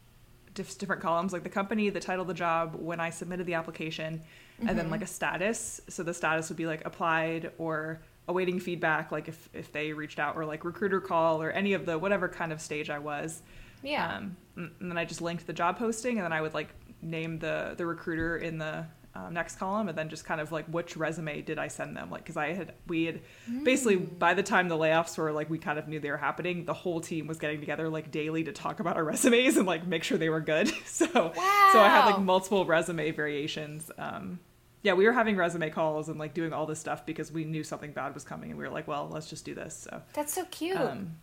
diff- 0.54 0.78
different 0.78 1.02
columns 1.02 1.32
like 1.32 1.42
the 1.42 1.48
company, 1.48 1.90
the 1.90 2.00
title 2.00 2.22
of 2.22 2.28
the 2.28 2.34
job, 2.34 2.76
when 2.76 3.00
I 3.00 3.10
submitted 3.10 3.46
the 3.46 3.54
application, 3.54 4.22
and 4.60 4.78
then 4.78 4.90
like 4.90 5.02
a 5.02 5.06
status. 5.06 5.80
So 5.88 6.02
the 6.02 6.14
status 6.14 6.48
would 6.48 6.56
be 6.56 6.66
like 6.66 6.84
applied 6.84 7.52
or 7.58 8.00
awaiting 8.28 8.60
feedback, 8.60 9.10
like 9.10 9.28
if, 9.28 9.48
if 9.52 9.72
they 9.72 9.92
reached 9.92 10.18
out 10.18 10.36
or 10.36 10.44
like 10.44 10.64
recruiter 10.64 11.00
call 11.00 11.42
or 11.42 11.50
any 11.50 11.72
of 11.72 11.86
the 11.86 11.98
whatever 11.98 12.28
kind 12.28 12.52
of 12.52 12.60
stage 12.60 12.90
I 12.90 12.98
was. 12.98 13.42
Yeah. 13.82 14.16
Um, 14.16 14.36
and 14.56 14.70
and 14.80 14.90
then 14.90 14.98
I 14.98 15.04
just 15.04 15.20
linked 15.20 15.46
the 15.46 15.52
job 15.52 15.78
posting, 15.78 16.18
and 16.18 16.24
then 16.24 16.32
I 16.32 16.40
would 16.40 16.54
like 16.54 16.68
name 17.00 17.38
the 17.38 17.74
the 17.76 17.86
recruiter 17.86 18.36
in 18.36 18.58
the 18.58 18.86
um, 19.14 19.34
next 19.34 19.56
column, 19.56 19.88
and 19.88 19.96
then 19.96 20.08
just 20.08 20.24
kind 20.24 20.40
of 20.40 20.52
like 20.52 20.66
which 20.66 20.96
resume 20.96 21.42
did 21.42 21.58
I 21.58 21.68
send 21.68 21.96
them? 21.96 22.10
Like, 22.10 22.22
because 22.22 22.36
I 22.36 22.52
had 22.52 22.74
we 22.86 23.04
had 23.04 23.20
basically 23.62 23.96
by 23.96 24.34
the 24.34 24.42
time 24.42 24.68
the 24.68 24.76
layoffs 24.76 25.18
were 25.18 25.32
like 25.32 25.50
we 25.50 25.58
kind 25.58 25.78
of 25.78 25.88
knew 25.88 26.00
they 26.00 26.10
were 26.10 26.16
happening, 26.16 26.64
the 26.64 26.74
whole 26.74 27.00
team 27.00 27.26
was 27.26 27.38
getting 27.38 27.60
together 27.60 27.88
like 27.88 28.10
daily 28.10 28.44
to 28.44 28.52
talk 28.52 28.80
about 28.80 28.96
our 28.96 29.04
resumes 29.12 29.56
and 29.56 29.66
like 29.66 29.86
make 29.86 30.02
sure 30.02 30.18
they 30.18 30.30
were 30.30 30.40
good. 30.40 30.68
so 30.86 31.06
so 31.06 31.32
I 31.36 31.88
had 31.88 32.06
like 32.06 32.20
multiple 32.20 32.64
resume 32.64 33.10
variations. 33.10 33.90
Um, 33.98 34.40
yeah, 34.82 34.94
we 34.94 35.06
were 35.06 35.12
having 35.12 35.36
resume 35.36 35.70
calls 35.70 36.08
and 36.08 36.18
like 36.18 36.34
doing 36.34 36.52
all 36.52 36.66
this 36.66 36.80
stuff 36.80 37.06
because 37.06 37.30
we 37.30 37.44
knew 37.44 37.62
something 37.62 37.92
bad 37.92 38.14
was 38.14 38.24
coming, 38.24 38.50
and 38.50 38.58
we 38.58 38.64
were 38.64 38.70
like, 38.70 38.88
well, 38.88 39.08
let's 39.12 39.28
just 39.28 39.44
do 39.44 39.54
this. 39.54 39.86
So. 39.90 40.02
That's 40.12 40.32
so 40.32 40.44
cute. 40.46 40.76
Um, 40.76 41.16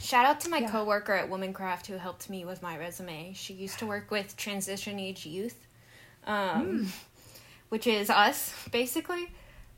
Shout 0.00 0.24
out 0.24 0.40
to 0.40 0.48
my 0.48 0.58
yeah. 0.58 0.70
coworker 0.70 1.12
at 1.12 1.28
Womancraft 1.28 1.86
who 1.86 1.98
helped 1.98 2.30
me 2.30 2.46
with 2.46 2.62
my 2.62 2.78
resume. 2.78 3.34
She 3.34 3.52
used 3.52 3.78
to 3.80 3.86
work 3.86 4.10
with 4.10 4.34
transition 4.36 4.98
age 4.98 5.26
youth, 5.26 5.66
um, 6.26 6.90
which 7.70 7.86
is 7.86 8.10
us 8.10 8.52
basically. 8.70 9.32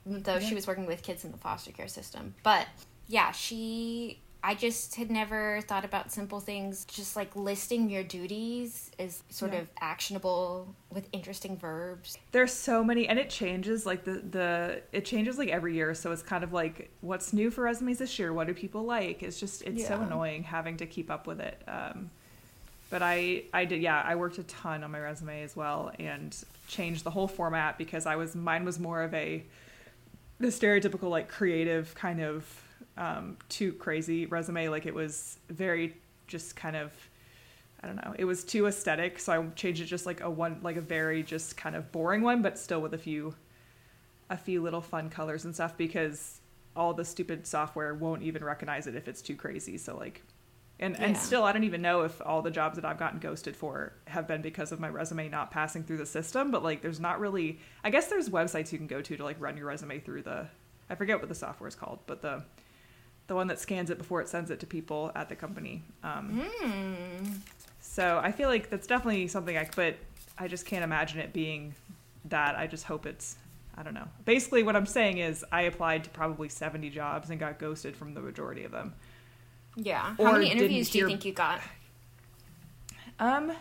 Though 0.05 0.41
she 0.41 0.55
was 0.56 0.67
working 0.67 0.87
with 0.87 1.03
kids 1.05 1.25
in 1.25 1.31
the 1.31 1.39
foster 1.39 1.71
care 1.71 1.87
system, 1.89 2.35
but 2.43 2.67
yeah, 3.06 3.31
she. 3.31 4.19
I 4.44 4.56
just 4.56 4.97
had 4.97 5.09
never 5.09 5.61
thought 5.69 5.85
about 5.85 6.11
simple 6.11 6.41
things. 6.41 6.85
Just 6.87 7.15
like 7.15 7.37
listing 7.37 7.89
your 7.89 8.03
duties 8.03 8.91
is 8.99 9.23
sort 9.29 9.53
Yeah. 9.53 9.61
of 9.61 9.69
actionable 9.81 10.75
with 10.91 11.09
interesting 11.12 11.56
verbs. 11.56 12.19
there's 12.33 12.53
so 12.53 12.83
many 12.83 13.06
and 13.06 13.21
it 13.21 13.31
changes 13.31 13.87
like 13.87 14.03
the 14.03 14.15
the 14.15 14.82
it 14.91 15.05
changes 15.05 15.39
like 15.39 15.49
every 15.51 15.75
year 15.77 15.94
so 15.94 16.11
it's 16.11 16.22
kind 16.25 16.43
of 16.43 16.53
like 16.53 16.91
what's 17.03 17.32
new 17.32 17.53
for 17.53 17.63
resumes 17.63 17.99
this 17.99 18.19
year 18.19 18.32
what 18.32 18.49
do 18.49 18.53
people 18.55 18.82
like 18.82 19.22
it's 19.22 19.39
just 19.39 19.63
it's 19.63 19.87
so 19.87 20.01
annoying 20.01 20.43
having 20.43 20.77
to 20.79 20.87
keep 20.87 21.08
up 21.08 21.29
with 21.29 21.41
it 21.41 21.63
um 21.69 22.11
but 22.93 23.03
i 23.03 23.43
i 23.55 23.65
did 23.65 23.81
yeah 23.81 24.03
i 24.05 24.15
worked 24.15 24.37
a 24.37 24.43
ton 24.44 24.84
on 24.84 24.91
my 24.91 25.01
resume 25.01 25.43
as 25.43 25.56
well 25.56 25.91
and 25.99 26.44
changed 26.69 27.03
the 27.05 27.11
whole 27.11 27.27
format 27.27 27.79
because 27.79 28.05
i 28.05 28.15
was 28.15 28.37
mine 28.37 28.65
was 28.65 28.79
more 28.79 29.03
of 29.03 29.13
a 29.15 29.43
the 30.39 30.49
stereotypical 30.49 31.08
like 31.08 31.27
creative 31.29 31.94
kind 31.94 32.20
of 32.20 32.63
um 32.99 33.39
too 33.49 33.72
crazy 33.72 34.27
resume 34.27 34.69
like 34.69 34.84
it 34.84 34.94
was 34.94 35.39
very 35.49 35.96
just 36.29 36.55
kind 36.55 36.77
of 36.77 36.93
I 37.82 37.89
don't 37.89 37.96
know. 37.96 38.15
It 38.17 38.25
was 38.25 38.44
too 38.44 38.67
aesthetic, 38.67 39.19
so 39.19 39.32
I 39.32 39.44
changed 39.56 39.82
it 39.82 39.87
just 39.87 40.06
like 40.06 40.20
a 40.20 40.31
one, 40.31 40.61
like 40.63 40.77
a 40.77 40.81
very 40.81 41.25
just 41.25 41.56
kind 41.56 41.75
of 41.75 41.91
boring 41.91 42.22
one, 42.22 42.41
but 42.41 42.56
still 42.56 42.81
with 42.81 42.94
a 42.94 42.99
few, 42.99 43.34
a 44.31 44.37
few 44.37 44.63
little 44.63 44.81
fun 44.81 45.11
colors 45.11 45.44
and 45.44 45.53
stuff 45.53 45.77
because 45.77 46.39
all 46.77 46.94
the 46.94 47.05
stupid 47.05 47.44
software 47.44 47.93
won't 47.93 48.22
even 48.22 48.44
recognize 48.44 48.87
it 48.87 48.94
if 48.94 49.08
it's 49.08 49.20
too 49.20 49.34
crazy. 49.34 49.77
So 49.77 49.96
like, 49.96 50.22
and 50.82 50.98
and 51.01 51.17
still, 51.17 51.44
I 51.44 51.53
don't 51.53 51.65
even 51.65 51.81
know 51.81 52.03
if 52.03 52.20
all 52.24 52.43
the 52.43 52.51
jobs 52.51 52.77
that 52.77 52.84
I've 52.84 52.98
gotten 52.98 53.19
ghosted 53.20 53.56
for 53.56 53.93
have 54.06 54.27
been 54.29 54.43
because 54.43 54.72
of 54.72 54.81
my 54.81 54.89
resume 54.89 55.29
not 55.29 55.51
passing 55.51 55.82
through 55.84 55.96
the 55.98 56.06
system. 56.06 56.51
But 56.51 56.62
like, 56.62 56.82
there's 56.82 57.01
not 57.01 57.20
really. 57.20 57.60
I 57.84 57.91
guess 57.91 58.08
there's 58.08 58.29
websites 58.29 58.72
you 58.72 58.79
can 58.79 58.86
go 58.86 59.01
to 59.01 59.17
to 59.17 59.24
like 59.24 59.41
run 59.41 59.56
your 59.56 59.67
resume 59.67 59.98
through 60.01 60.22
the. 60.22 60.46
I 60.91 60.94
forget 60.94 61.19
what 61.20 61.29
the 61.29 61.34
software 61.34 61.69
is 61.69 61.74
called, 61.74 62.01
but 62.06 62.20
the 62.20 62.43
the 63.29 63.34
one 63.34 63.46
that 63.46 63.58
scans 63.58 63.89
it 63.89 63.96
before 63.98 64.20
it 64.20 64.29
sends 64.29 64.51
it 64.51 64.60
to 64.60 64.67
people 64.67 65.12
at 65.15 65.29
the 65.29 65.36
company. 65.36 65.82
Um, 66.03 66.43
Hmm. 66.60 67.24
so 67.81 68.20
I 68.22 68.32
feel 68.32 68.48
like 68.48 68.69
that's 68.69 68.86
definitely 68.86 69.29
something 69.29 69.56
I, 69.56 69.69
but 69.74 69.96
I 70.36 70.48
just 70.48 70.67
can't 70.67 70.82
imagine 70.84 71.20
it 71.20 71.32
being 71.32 71.74
that. 72.27 72.56
I 72.56 72.67
just 72.67 72.84
hope 72.84 73.06
it's, 73.06 73.36
I 73.77 73.82
don't 73.84 73.94
know. 73.94 74.08
Basically, 74.24 74.62
what 74.65 74.74
I'm 74.74 74.86
saying 74.86 75.19
is 75.19 75.44
I 75.53 75.62
applied 75.62 76.05
to 76.05 76.10
probably 76.10 76.48
70 76.48 76.91
jobs 76.91 77.31
and 77.31 77.39
got 77.39 77.58
ghosted 77.60 77.96
from 77.96 78.12
the 78.15 78.20
majority 78.20 78.65
of 78.65 78.72
them. 78.72 78.93
Yeah. 79.76 80.14
Or 80.19 80.26
How 80.26 80.32
many 80.32 80.50
interviews 80.50 80.91
do 80.91 80.98
you 80.98 81.06
think 81.06 81.24
you 81.24 81.32
got? 81.32 81.60
Um, 83.19 83.52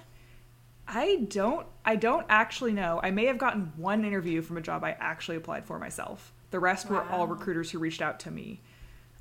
I 0.87 1.25
don't, 1.29 1.65
I 1.85 1.95
don't 1.95 2.25
actually 2.29 2.73
know. 2.73 2.99
I 3.01 3.11
may 3.11 3.25
have 3.25 3.37
gotten 3.37 3.71
one 3.77 4.03
interview 4.03 4.41
from 4.41 4.57
a 4.57 4.61
job 4.61 4.83
I 4.83 4.97
actually 4.99 5.37
applied 5.37 5.65
for 5.65 5.79
myself. 5.79 6.33
The 6.51 6.59
rest 6.59 6.89
were 6.89 7.03
all 7.09 7.27
recruiters 7.27 7.71
who 7.71 7.79
reached 7.79 8.01
out 8.01 8.19
to 8.21 8.31
me. 8.31 8.59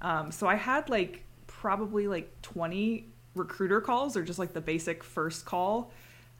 Um, 0.02 0.32
so 0.32 0.46
I 0.48 0.56
had 0.56 0.88
like 0.88 1.22
probably 1.46 2.08
like 2.08 2.30
20 2.42 3.06
recruiter 3.34 3.80
calls 3.80 4.16
or 4.16 4.22
just 4.22 4.38
like 4.38 4.52
the 4.52 4.60
basic 4.60 5.04
first 5.04 5.44
call. 5.44 5.92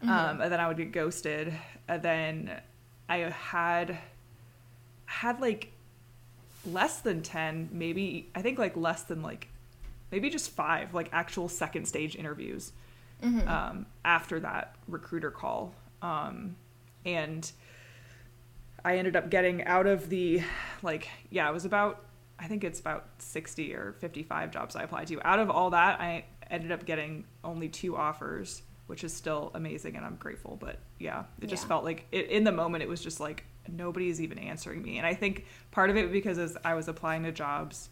um, 0.03 0.41
and 0.41 0.51
then 0.53 0.59
I 0.59 0.67
would 0.67 0.79
get 0.79 0.93
ghosted, 0.93 1.53
and 1.87 2.03
then 2.03 2.61
I 3.09 3.19
had 3.19 3.99
had 5.05 5.41
like 5.41 5.73
less 6.65 7.01
than 7.01 7.23
ten, 7.23 7.69
maybe 7.71 8.31
I 8.35 8.41
think 8.41 8.59
like 8.59 8.77
less 8.79 9.03
than 9.03 9.21
like 9.23 9.49
maybe 10.13 10.31
just 10.31 10.51
five 10.51 10.95
like 10.95 11.09
actual 11.13 11.49
second 11.49 11.87
stage 11.87 12.17
interviews 12.17 12.73
um, 13.47 13.85
after 14.05 14.41
that 14.41 14.75
recruiter 14.89 15.31
call, 15.31 15.75
um, 16.01 16.57
and 17.05 17.51
I 18.85 18.97
ended 18.97 19.15
up 19.17 19.29
getting 19.31 19.65
out 19.65 19.87
of 19.87 20.09
the 20.09 20.43
like 20.83 21.09
yeah 21.31 21.49
it 21.49 21.53
was 21.53 21.65
about 21.67 22.05
I 22.39 22.47
think 22.49 22.65
it's 22.65 22.81
about 22.81 23.07
sixty 23.19 23.75
or 23.75 23.93
fifty 24.01 24.23
five 24.23 24.51
jobs 24.51 24.75
I 24.77 24.85
applied 24.85 25.09
to. 25.09 25.21
Out 25.27 25.39
of 25.39 25.51
all 25.51 25.71
that, 25.71 26.01
I 26.01 26.25
ended 26.51 26.73
up 26.73 26.87
getting 26.87 27.25
only 27.45 27.69
two 27.69 27.95
offers, 27.97 28.63
which 28.87 29.05
is 29.05 29.13
still 29.13 29.51
amazing 29.55 29.97
and 29.97 30.05
I'm 30.07 30.17
grateful. 30.17 30.57
But 30.59 30.79
yeah, 30.99 31.25
it 31.43 31.49
just 31.49 31.65
Yeah. 31.65 31.69
felt 31.69 31.85
like 31.85 32.07
it, 32.11 32.29
in 32.31 32.45
the 32.45 32.53
moment 32.53 32.83
it 32.83 32.89
was 32.89 33.03
just 33.03 33.21
like 33.21 33.45
nobody's 33.69 34.21
even 34.23 34.39
answering 34.39 34.81
me, 34.83 34.97
and 34.97 35.07
I 35.07 35.13
think 35.13 35.45
part 35.71 35.91
of 35.91 35.97
it 35.99 36.11
because 36.11 36.39
as 36.39 36.57
I 36.65 36.73
was 36.73 36.89
applying 36.89 37.25
to 37.25 37.33
jobs 37.33 37.91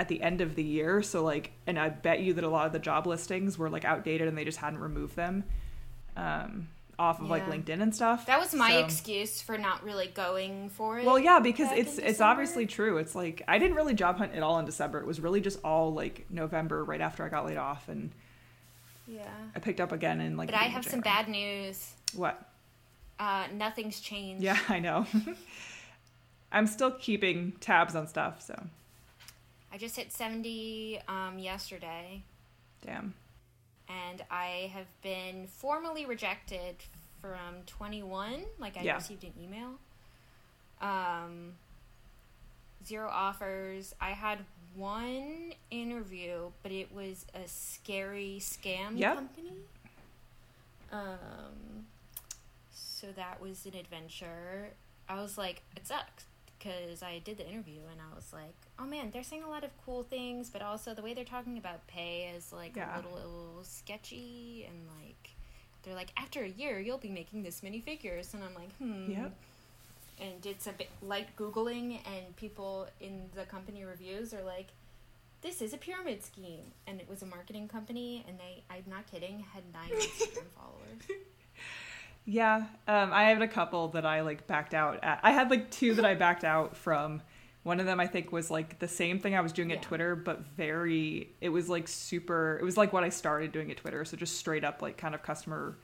at 0.00 0.08
the 0.08 0.22
end 0.22 0.40
of 0.40 0.54
the 0.54 0.62
year, 0.64 1.02
so 1.02 1.22
like, 1.22 1.52
and 1.66 1.78
I 1.78 1.90
bet 1.90 2.20
you 2.20 2.32
that 2.34 2.42
a 2.44 2.48
lot 2.48 2.66
of 2.66 2.72
the 2.72 2.78
job 2.78 3.06
listings 3.06 3.58
were 3.58 3.68
like 3.68 3.84
outdated 3.84 4.28
and 4.28 4.36
they 4.38 4.44
just 4.46 4.56
hadn't 4.58 4.78
removed 4.80 5.14
them 5.14 5.44
um, 6.16 6.68
off 6.98 7.20
of 7.20 7.28
like 7.28 7.46
LinkedIn 7.46 7.82
and 7.82 7.94
stuff. 7.94 8.24
That 8.26 8.40
was 8.40 8.54
my 8.54 8.70
So- 8.72 8.78
excuse 8.84 9.42
for 9.42 9.58
not 9.58 9.84
really 9.84 10.06
going 10.08 10.70
for 10.70 10.98
it. 10.98 11.04
well, 11.04 11.18
yeah, 11.18 11.38
because 11.38 11.70
it's 11.72 11.98
it's 11.98 12.20
obviously 12.20 12.66
true. 12.66 12.96
It's 12.96 13.14
like 13.14 13.42
I 13.46 13.58
didn't 13.58 13.76
really 13.76 13.92
job 13.94 14.16
hunt 14.16 14.32
at 14.34 14.42
all 14.42 14.58
in 14.58 14.64
December. 14.64 14.98
It 15.00 15.06
was 15.06 15.20
really 15.20 15.40
just 15.42 15.62
all 15.64 15.92
like 15.92 16.24
November, 16.30 16.82
right 16.82 17.00
after 17.02 17.22
I 17.24 17.28
got 17.28 17.44
laid 17.44 17.58
off, 17.58 17.88
and 17.90 18.10
Yeah. 19.06 19.28
I 19.54 19.58
picked 19.58 19.80
up 19.80 19.92
again 19.92 20.20
in 20.22 20.36
like. 20.38 20.48
But 20.48 20.56
I 20.58 20.64
have 20.64 20.84
some 20.86 21.00
bad 21.00 21.28
news. 21.28 21.92
What? 22.14 22.42
Uh, 23.18 23.48
nothing's 23.52 24.00
changed. 24.00 24.42
Yeah, 24.42 24.58
I 24.70 24.78
know. 24.78 25.06
I'm 26.52 26.66
still 26.66 26.90
keeping 26.92 27.52
tabs 27.60 27.94
on 27.94 28.08
stuff, 28.08 28.40
so 28.42 28.60
I 29.72 29.78
just 29.78 29.96
hit 29.96 30.12
70 30.12 31.00
um, 31.08 31.38
yesterday, 31.38 32.22
damn. 32.84 33.14
and 33.88 34.22
I 34.30 34.70
have 34.74 34.86
been 35.02 35.46
formally 35.46 36.06
rejected 36.06 36.76
from 37.20 37.62
21. 37.66 38.44
Like, 38.58 38.76
I 38.76 38.82
Yeah. 38.82 38.96
received 38.96 39.24
an 39.24 39.32
email. 39.40 39.78
Um, 40.80 41.54
zero 42.84 43.08
offers. 43.10 43.94
I 44.00 44.10
had 44.10 44.44
one 44.74 45.52
interview, 45.70 46.50
but 46.62 46.72
it 46.72 46.92
was 46.92 47.26
a 47.34 47.46
scary 47.46 48.38
scam 48.40 48.98
Yep. 48.98 49.14
company. 49.14 49.52
Um, 50.90 51.86
so 52.72 53.12
that 53.12 53.40
was 53.40 53.66
an 53.66 53.74
adventure. 53.74 54.70
I 55.08 55.20
was 55.20 55.36
like, 55.38 55.62
it 55.76 55.86
sucks 55.86 56.24
because 56.60 57.02
I 57.02 57.20
did 57.24 57.38
the 57.38 57.48
interview 57.48 57.80
and 57.90 58.00
I 58.00 58.14
was 58.14 58.32
like, 58.32 58.54
oh 58.78 58.84
man, 58.84 59.10
they're 59.12 59.24
saying 59.24 59.42
a 59.42 59.48
lot 59.48 59.64
of 59.64 59.70
cool 59.84 60.02
things, 60.02 60.50
but 60.50 60.60
also 60.62 60.92
the 60.94 61.02
way 61.02 61.14
they're 61.14 61.24
talking 61.24 61.56
about 61.58 61.86
pay 61.86 62.32
is 62.36 62.52
like 62.52 62.76
Yeah. 62.76 62.94
a 62.94 62.96
little, 62.96 63.12
little 63.14 63.60
sketchy 63.64 64.66
and 64.68 64.76
like 65.00 65.30
they're 65.82 65.94
like 65.94 66.12
after 66.16 66.42
a 66.44 66.48
year 66.48 66.78
you'll 66.78 66.98
be 66.98 67.08
making 67.08 67.42
this 67.42 67.62
many 67.62 67.80
figures 67.80 68.34
and 68.34 68.44
I'm 68.44 68.54
like, 68.54 68.72
hmm. 68.76 69.10
Yep. 69.10 69.32
And 70.20 70.40
did 70.42 70.60
some 70.60 70.74
bit 70.76 70.90
light 71.02 71.34
googling 71.36 71.98
and 72.06 72.36
people 72.36 72.86
in 73.00 73.30
the 73.34 73.44
company 73.44 73.84
reviews 73.84 74.34
are 74.34 74.42
like, 74.42 74.66
this 75.40 75.62
is 75.62 75.72
a 75.72 75.78
pyramid 75.78 76.22
scheme 76.22 76.72
and 76.86 77.00
it 77.00 77.08
was 77.08 77.22
a 77.22 77.26
marketing 77.26 77.68
company 77.68 78.22
and 78.28 78.38
they 78.38 78.62
I'm 78.68 78.84
not 78.86 79.10
kidding 79.10 79.40
had 79.54 79.62
nine 79.72 79.88
Instagram 79.98 80.44
followers. 80.54 81.22
Yeah, 82.32 82.66
um, 82.86 83.12
I 83.12 83.24
had 83.24 83.42
a 83.42 83.48
couple 83.48 83.88
that 83.88 84.06
I 84.06 84.20
like 84.20 84.46
backed 84.46 84.72
out. 84.72 85.00
At. 85.02 85.18
I 85.24 85.32
had 85.32 85.50
like 85.50 85.68
two 85.68 85.94
that 85.94 86.04
I 86.04 86.14
backed 86.14 86.44
out 86.44 86.76
from. 86.76 87.22
One 87.64 87.80
of 87.80 87.86
them 87.86 87.98
I 87.98 88.06
think 88.06 88.30
was 88.30 88.52
like 88.52 88.78
the 88.78 88.86
same 88.86 89.18
thing 89.18 89.34
I 89.34 89.40
was 89.40 89.52
doing 89.52 89.72
at 89.72 89.78
Yeah. 89.78 89.82
Twitter, 89.82 90.14
but 90.14 90.46
very. 90.56 91.30
It 91.40 91.48
was 91.48 91.68
like 91.68 91.88
super. 91.88 92.56
It 92.60 92.64
was 92.64 92.76
like 92.76 92.92
what 92.92 93.02
I 93.02 93.08
started 93.08 93.50
doing 93.50 93.70
at 93.72 93.78
Twitter, 93.78 94.04
so 94.04 94.16
just 94.16 94.36
straight 94.36 94.62
up 94.62 94.80
like 94.80 94.96
kind 94.96 95.12
of 95.12 95.24
customer 95.24 95.76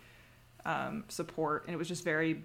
um, 0.64 1.02
support, 1.08 1.64
and 1.66 1.74
it 1.74 1.78
was 1.78 1.88
just 1.88 2.04
very 2.04 2.44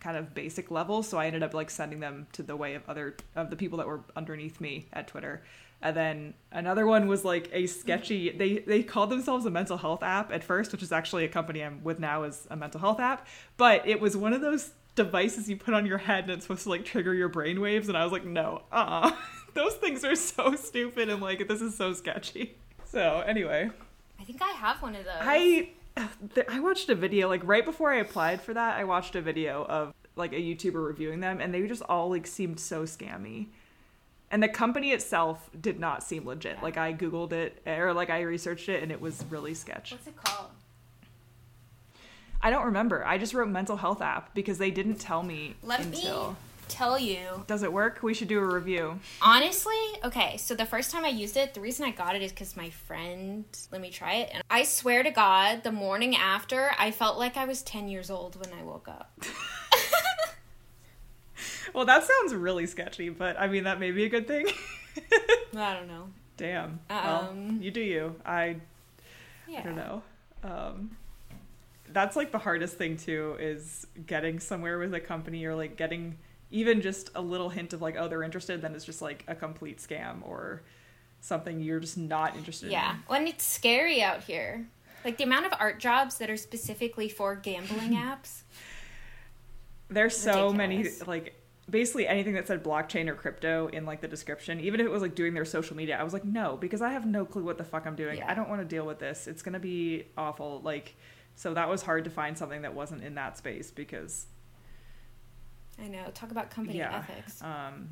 kind 0.00 0.16
of 0.16 0.32
basic 0.32 0.70
level. 0.70 1.02
So 1.02 1.18
I 1.18 1.26
ended 1.26 1.42
up 1.42 1.52
like 1.52 1.68
sending 1.68 2.00
them 2.00 2.26
to 2.32 2.42
the 2.42 2.56
way 2.56 2.74
of 2.74 2.88
other 2.88 3.16
of 3.36 3.50
the 3.50 3.56
people 3.56 3.76
that 3.78 3.86
were 3.86 4.00
underneath 4.16 4.62
me 4.62 4.86
at 4.94 5.08
Twitter. 5.08 5.42
And 5.82 5.96
then 5.96 6.34
another 6.52 6.86
one 6.86 7.08
was 7.08 7.24
like 7.24 7.48
a 7.52 7.66
sketchy. 7.66 8.30
They 8.30 8.58
they 8.58 8.82
called 8.82 9.10
themselves 9.10 9.46
a 9.46 9.50
mental 9.50 9.78
health 9.78 10.02
app 10.02 10.30
at 10.32 10.44
first, 10.44 10.72
which 10.72 10.82
is 10.82 10.92
actually 10.92 11.24
a 11.24 11.28
company 11.28 11.62
I'm 11.62 11.82
with 11.82 11.98
now 11.98 12.24
is 12.24 12.46
a 12.50 12.56
mental 12.56 12.80
health 12.80 13.00
app. 13.00 13.26
But 13.56 13.86
it 13.88 14.00
was 14.00 14.16
one 14.16 14.32
of 14.32 14.42
those 14.42 14.72
devices 14.94 15.48
you 15.48 15.56
put 15.56 15.72
on 15.72 15.86
your 15.86 15.98
head 15.98 16.24
and 16.24 16.32
it's 16.32 16.44
supposed 16.44 16.64
to 16.64 16.68
like 16.68 16.84
trigger 16.84 17.14
your 17.14 17.28
brain 17.28 17.60
waves. 17.60 17.88
And 17.88 17.96
I 17.96 18.04
was 18.04 18.12
like, 18.12 18.24
no, 18.24 18.62
uh, 18.70 19.10
uh 19.10 19.12
those 19.54 19.74
things 19.74 20.04
are 20.04 20.16
so 20.16 20.54
stupid 20.54 21.08
and 21.08 21.22
like 21.22 21.48
this 21.48 21.62
is 21.62 21.74
so 21.76 21.94
sketchy. 21.94 22.56
So 22.84 23.20
anyway, 23.26 23.70
I 24.18 24.24
think 24.24 24.42
I 24.42 24.50
have 24.50 24.82
one 24.82 24.94
of 24.94 25.04
those. 25.04 25.14
I 25.20 25.70
I 26.48 26.60
watched 26.60 26.88
a 26.90 26.94
video 26.94 27.28
like 27.28 27.42
right 27.44 27.64
before 27.64 27.92
I 27.92 27.96
applied 27.96 28.42
for 28.42 28.52
that. 28.54 28.76
I 28.76 28.84
watched 28.84 29.16
a 29.16 29.22
video 29.22 29.64
of 29.64 29.94
like 30.16 30.32
a 30.32 30.36
YouTuber 30.36 30.84
reviewing 30.86 31.20
them, 31.20 31.40
and 31.40 31.52
they 31.54 31.66
just 31.66 31.82
all 31.88 32.10
like 32.10 32.26
seemed 32.26 32.60
so 32.60 32.84
scammy. 32.84 33.48
And 34.30 34.42
the 34.42 34.48
company 34.48 34.92
itself 34.92 35.50
did 35.60 35.80
not 35.80 36.02
seem 36.02 36.24
legit. 36.24 36.56
Yeah. 36.56 36.62
Like 36.62 36.76
I 36.76 36.92
googled 36.92 37.32
it 37.32 37.62
or 37.66 37.92
like 37.92 38.10
I 38.10 38.20
researched 38.22 38.68
it, 38.68 38.82
and 38.82 38.92
it 38.92 39.00
was 39.00 39.24
really 39.28 39.54
sketch. 39.54 39.92
What's 39.92 40.06
it 40.06 40.16
called? 40.16 40.50
I 42.42 42.50
don't 42.50 42.66
remember. 42.66 43.04
I 43.04 43.18
just 43.18 43.34
wrote 43.34 43.48
mental 43.48 43.76
health 43.76 44.00
app 44.00 44.34
because 44.34 44.58
they 44.58 44.70
didn't 44.70 44.96
tell 44.96 45.22
me 45.22 45.56
Let 45.62 45.80
until. 45.80 46.30
me 46.30 46.36
tell 46.68 46.98
you. 46.98 47.44
Does 47.48 47.62
it 47.62 47.72
work? 47.72 47.98
We 48.02 48.14
should 48.14 48.28
do 48.28 48.38
a 48.38 48.44
review. 48.54 48.98
Honestly, 49.20 49.74
okay, 50.04 50.36
so 50.38 50.54
the 50.54 50.64
first 50.64 50.90
time 50.90 51.04
I 51.04 51.08
used 51.08 51.36
it, 51.36 51.52
the 51.52 51.60
reason 51.60 51.84
I 51.84 51.90
got 51.90 52.14
it 52.16 52.22
is 52.22 52.30
because 52.30 52.56
my 52.56 52.70
friend 52.70 53.44
let 53.72 53.80
me 53.80 53.90
try 53.90 54.14
it. 54.14 54.30
And 54.32 54.42
I 54.48 54.62
swear 54.62 55.02
to 55.02 55.10
God, 55.10 55.64
the 55.64 55.72
morning 55.72 56.14
after, 56.16 56.70
I 56.78 56.92
felt 56.92 57.18
like 57.18 57.36
I 57.36 57.44
was 57.44 57.60
10 57.62 57.88
years 57.88 58.08
old 58.08 58.36
when 58.36 58.58
I 58.58 58.62
woke 58.62 58.88
up. 58.88 59.12
Well, 61.74 61.84
that 61.86 62.04
sounds 62.04 62.34
really 62.34 62.66
sketchy, 62.66 63.08
but 63.08 63.38
I 63.38 63.46
mean 63.48 63.64
that 63.64 63.78
may 63.80 63.90
be 63.90 64.04
a 64.04 64.08
good 64.08 64.26
thing. 64.26 64.46
I 65.56 65.74
don't 65.74 65.88
know. 65.88 66.08
Damn. 66.36 66.80
Um, 66.88 67.04
well, 67.04 67.34
you 67.60 67.70
do 67.70 67.80
you. 67.80 68.16
I 68.24 68.56
Yeah. 69.46 69.60
I 69.60 69.62
don't 69.62 69.76
know. 69.76 70.02
Um, 70.42 70.96
that's 71.92 72.16
like 72.16 72.30
the 72.32 72.38
hardest 72.38 72.76
thing 72.76 72.96
too 72.96 73.36
is 73.40 73.86
getting 74.06 74.38
somewhere 74.38 74.78
with 74.78 74.94
a 74.94 75.00
company 75.00 75.44
or 75.44 75.54
like 75.54 75.76
getting 75.76 76.16
even 76.50 76.80
just 76.80 77.10
a 77.14 77.20
little 77.20 77.48
hint 77.48 77.72
of 77.72 77.82
like 77.82 77.96
oh 77.98 78.08
they're 78.08 78.22
interested 78.22 78.60
then 78.62 78.74
it's 78.74 78.84
just 78.84 79.02
like 79.02 79.24
a 79.28 79.34
complete 79.34 79.78
scam 79.78 80.16
or 80.26 80.62
something 81.20 81.60
you're 81.60 81.80
just 81.80 81.98
not 81.98 82.36
interested 82.36 82.70
Yeah. 82.70 82.92
in. 82.92 82.96
When 83.06 83.26
it's 83.26 83.44
scary 83.44 84.02
out 84.02 84.22
here. 84.24 84.66
Like 85.04 85.16
the 85.16 85.24
amount 85.24 85.46
of 85.46 85.52
art 85.58 85.78
jobs 85.80 86.18
that 86.18 86.28
are 86.30 86.36
specifically 86.36 87.08
for 87.08 87.34
gambling 87.34 87.90
apps. 87.92 88.42
There's 89.88 90.16
so 90.16 90.52
many 90.52 90.88
like 91.06 91.34
basically 91.70 92.06
anything 92.06 92.34
that 92.34 92.46
said 92.46 92.62
blockchain 92.62 93.08
or 93.08 93.14
crypto 93.14 93.68
in 93.68 93.86
like 93.86 94.00
the 94.00 94.08
description, 94.08 94.60
even 94.60 94.80
if 94.80 94.86
it 94.86 94.90
was 94.90 95.02
like 95.02 95.14
doing 95.14 95.34
their 95.34 95.44
social 95.44 95.76
media, 95.76 95.96
I 95.98 96.02
was 96.02 96.12
like, 96.12 96.24
no, 96.24 96.56
because 96.56 96.82
I 96.82 96.90
have 96.90 97.06
no 97.06 97.24
clue 97.24 97.44
what 97.44 97.58
the 97.58 97.64
fuck 97.64 97.86
I'm 97.86 97.96
doing. 97.96 98.18
Yeah. 98.18 98.30
I 98.30 98.34
don't 98.34 98.48
want 98.48 98.60
to 98.60 98.66
deal 98.66 98.84
with 98.84 98.98
this. 98.98 99.26
It's 99.26 99.42
gonna 99.42 99.60
be 99.60 100.06
awful. 100.16 100.60
Like 100.62 100.94
so 101.36 101.54
that 101.54 101.68
was 101.68 101.82
hard 101.82 102.04
to 102.04 102.10
find 102.10 102.36
something 102.36 102.62
that 102.62 102.74
wasn't 102.74 103.02
in 103.02 103.14
that 103.14 103.38
space 103.38 103.70
because 103.70 104.26
I 105.82 105.88
know. 105.88 106.04
Talk 106.12 106.30
about 106.30 106.50
company 106.50 106.78
yeah. 106.78 106.98
ethics. 106.98 107.42
Um, 107.42 107.90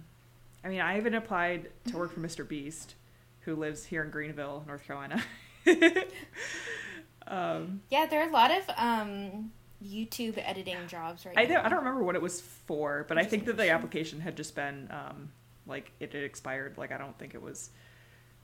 I 0.64 0.68
mean, 0.68 0.80
I 0.80 0.98
even 0.98 1.14
applied 1.14 1.70
to 1.86 1.96
work 1.96 2.12
for 2.12 2.20
Mr. 2.20 2.46
Beast, 2.46 2.94
who 3.40 3.54
lives 3.54 3.84
here 3.84 4.02
in 4.02 4.10
Greenville, 4.10 4.64
North 4.66 4.84
Carolina. 4.84 5.22
um, 7.26 7.80
Yeah, 7.90 8.06
there 8.06 8.22
are 8.22 8.28
a 8.28 8.32
lot 8.32 8.50
of 8.50 8.64
um, 8.76 9.52
YouTube 9.84 10.42
editing 10.44 10.86
jobs 10.88 11.24
right 11.24 11.36
I 11.36 11.44
now. 11.44 11.54
don't, 11.54 11.66
I 11.66 11.68
don't 11.68 11.78
remember 11.78 12.02
what 12.02 12.16
it 12.16 12.22
was 12.22 12.40
for, 12.40 13.04
but 13.08 13.18
I 13.18 13.24
think 13.24 13.44
that 13.46 13.56
the 13.56 13.70
application 13.70 14.20
had 14.20 14.36
just 14.36 14.54
been 14.54 14.88
um, 14.90 15.30
like 15.66 15.92
it 16.00 16.12
had 16.12 16.24
expired. 16.24 16.76
Like 16.78 16.92
I 16.92 16.98
don't 16.98 17.16
think 17.18 17.34
it 17.34 17.42
was. 17.42 17.70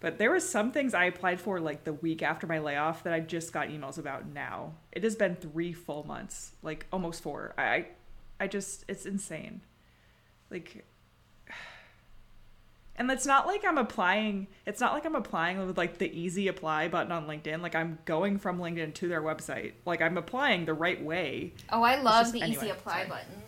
But 0.00 0.18
there 0.18 0.30
was 0.30 0.46
some 0.48 0.70
things 0.70 0.92
I 0.92 1.06
applied 1.06 1.40
for 1.40 1.60
like 1.60 1.84
the 1.84 1.94
week 1.94 2.22
after 2.22 2.46
my 2.46 2.58
layoff 2.58 3.04
that 3.04 3.14
I 3.14 3.20
just 3.20 3.52
got 3.52 3.68
emails 3.68 3.98
about 3.98 4.26
now. 4.28 4.74
It 4.92 5.02
has 5.02 5.16
been 5.16 5.34
three 5.34 5.72
full 5.72 6.04
months, 6.06 6.52
like 6.62 6.86
almost 6.92 7.22
four. 7.22 7.54
I, 7.56 7.62
I, 7.62 7.86
I 8.40 8.46
just 8.46 8.84
it's 8.86 9.06
insane. 9.06 9.62
Like, 10.50 10.84
and 12.96 13.10
it's 13.10 13.26
not 13.26 13.46
like 13.46 13.64
I'm 13.64 13.78
applying. 13.78 14.46
It's 14.66 14.80
not 14.80 14.92
like 14.92 15.04
I'm 15.04 15.14
applying 15.16 15.64
with 15.66 15.76
like 15.76 15.98
the 15.98 16.10
easy 16.16 16.48
apply 16.48 16.88
button 16.88 17.12
on 17.12 17.26
LinkedIn. 17.26 17.60
Like 17.60 17.74
I'm 17.74 17.98
going 18.04 18.38
from 18.38 18.58
LinkedIn 18.58 18.94
to 18.94 19.08
their 19.08 19.22
website. 19.22 19.72
Like 19.84 20.00
I'm 20.00 20.16
applying 20.16 20.64
the 20.64 20.74
right 20.74 21.02
way. 21.02 21.52
Oh, 21.70 21.82
I 21.82 22.00
love 22.00 22.24
just- 22.24 22.32
the 22.34 22.42
anyway, 22.42 22.56
easy 22.56 22.70
apply 22.70 22.98
sorry. 22.98 23.08
button. 23.08 23.42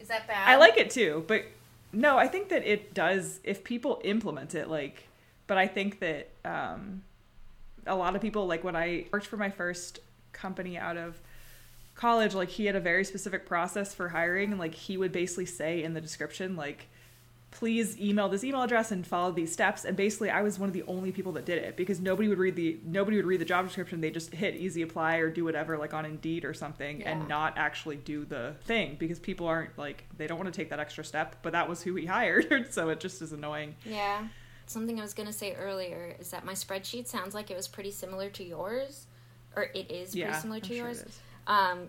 Is 0.00 0.08
that 0.08 0.26
bad? 0.26 0.48
I 0.48 0.56
like 0.56 0.76
it 0.76 0.90
too, 0.90 1.24
but 1.26 1.44
no, 1.92 2.16
I 2.16 2.26
think 2.26 2.48
that 2.48 2.64
it 2.64 2.94
does 2.94 3.40
if 3.44 3.64
people 3.64 4.00
implement 4.04 4.54
it. 4.54 4.68
Like, 4.68 5.06
but 5.46 5.58
I 5.58 5.66
think 5.66 6.00
that 6.00 6.30
um, 6.44 7.02
a 7.86 7.94
lot 7.94 8.14
of 8.16 8.22
people 8.22 8.46
like 8.46 8.64
when 8.64 8.76
I 8.76 9.06
worked 9.12 9.26
for 9.26 9.36
my 9.36 9.50
first 9.50 9.98
company 10.32 10.78
out 10.78 10.96
of 10.96 11.20
college, 11.94 12.34
like 12.34 12.48
he 12.48 12.66
had 12.66 12.74
a 12.76 12.80
very 12.80 13.04
specific 13.04 13.46
process 13.46 13.94
for 13.94 14.08
hiring, 14.08 14.50
and 14.50 14.58
like 14.60 14.74
he 14.74 14.96
would 14.96 15.12
basically 15.12 15.46
say 15.46 15.82
in 15.82 15.92
the 15.94 16.00
description, 16.00 16.56
like, 16.56 16.88
please 17.52 17.98
email 18.00 18.28
this 18.28 18.42
email 18.42 18.62
address 18.62 18.90
and 18.90 19.06
follow 19.06 19.30
these 19.30 19.52
steps. 19.52 19.84
And 19.84 19.96
basically, 19.96 20.30
I 20.30 20.42
was 20.42 20.58
one 20.58 20.68
of 20.68 20.72
the 20.72 20.82
only 20.88 21.12
people 21.12 21.32
that 21.32 21.44
did 21.44 21.58
it 21.62 21.76
because 21.76 22.00
nobody 22.00 22.28
would 22.28 22.38
read 22.38 22.56
the 22.56 22.80
nobody 22.84 23.16
would 23.16 23.26
read 23.26 23.40
the 23.40 23.44
job 23.44 23.66
description. 23.66 24.00
They 24.00 24.10
just 24.10 24.34
hit 24.34 24.56
easy 24.56 24.82
apply 24.82 25.16
or 25.18 25.30
do 25.30 25.44
whatever, 25.44 25.78
like 25.78 25.94
on 25.94 26.04
Indeed 26.04 26.44
or 26.44 26.54
something, 26.54 27.00
Yeah. 27.02 27.12
and 27.12 27.28
not 27.28 27.56
actually 27.56 27.96
do 27.96 28.24
the 28.24 28.56
thing 28.64 28.96
because 28.98 29.18
people 29.20 29.46
aren't 29.46 29.78
like 29.78 30.04
they 30.16 30.26
don't 30.26 30.38
want 30.38 30.52
to 30.52 30.56
take 30.56 30.70
that 30.70 30.80
extra 30.80 31.04
step. 31.04 31.36
But 31.42 31.52
that 31.52 31.68
was 31.68 31.82
who 31.82 31.94
we 31.94 32.06
hired, 32.16 32.72
so 32.72 32.88
it 32.88 32.98
just 33.00 33.22
is 33.22 33.32
annoying. 33.32 33.76
Yeah. 33.84 34.26
Something 34.66 34.98
I 34.98 35.02
was 35.02 35.12
going 35.14 35.26
to 35.26 35.32
say 35.32 35.54
earlier 35.54 36.16
is 36.18 36.30
that 36.30 36.44
my 36.44 36.54
spreadsheet 36.54 37.06
sounds 37.06 37.34
like 37.34 37.50
it 37.50 37.56
was 37.56 37.68
pretty 37.68 37.90
similar 37.90 38.30
to 38.30 38.44
yours, 38.44 39.06
or 39.54 39.64
it 39.74 39.90
is 39.90 40.14
Yeah, 40.14 40.26
pretty 40.28 40.40
similar 40.40 40.56
I'm 40.56 40.62
to 40.62 40.68
sure 40.74 40.88
it 40.88 40.96
yours. 40.96 41.18
Um, 41.46 41.88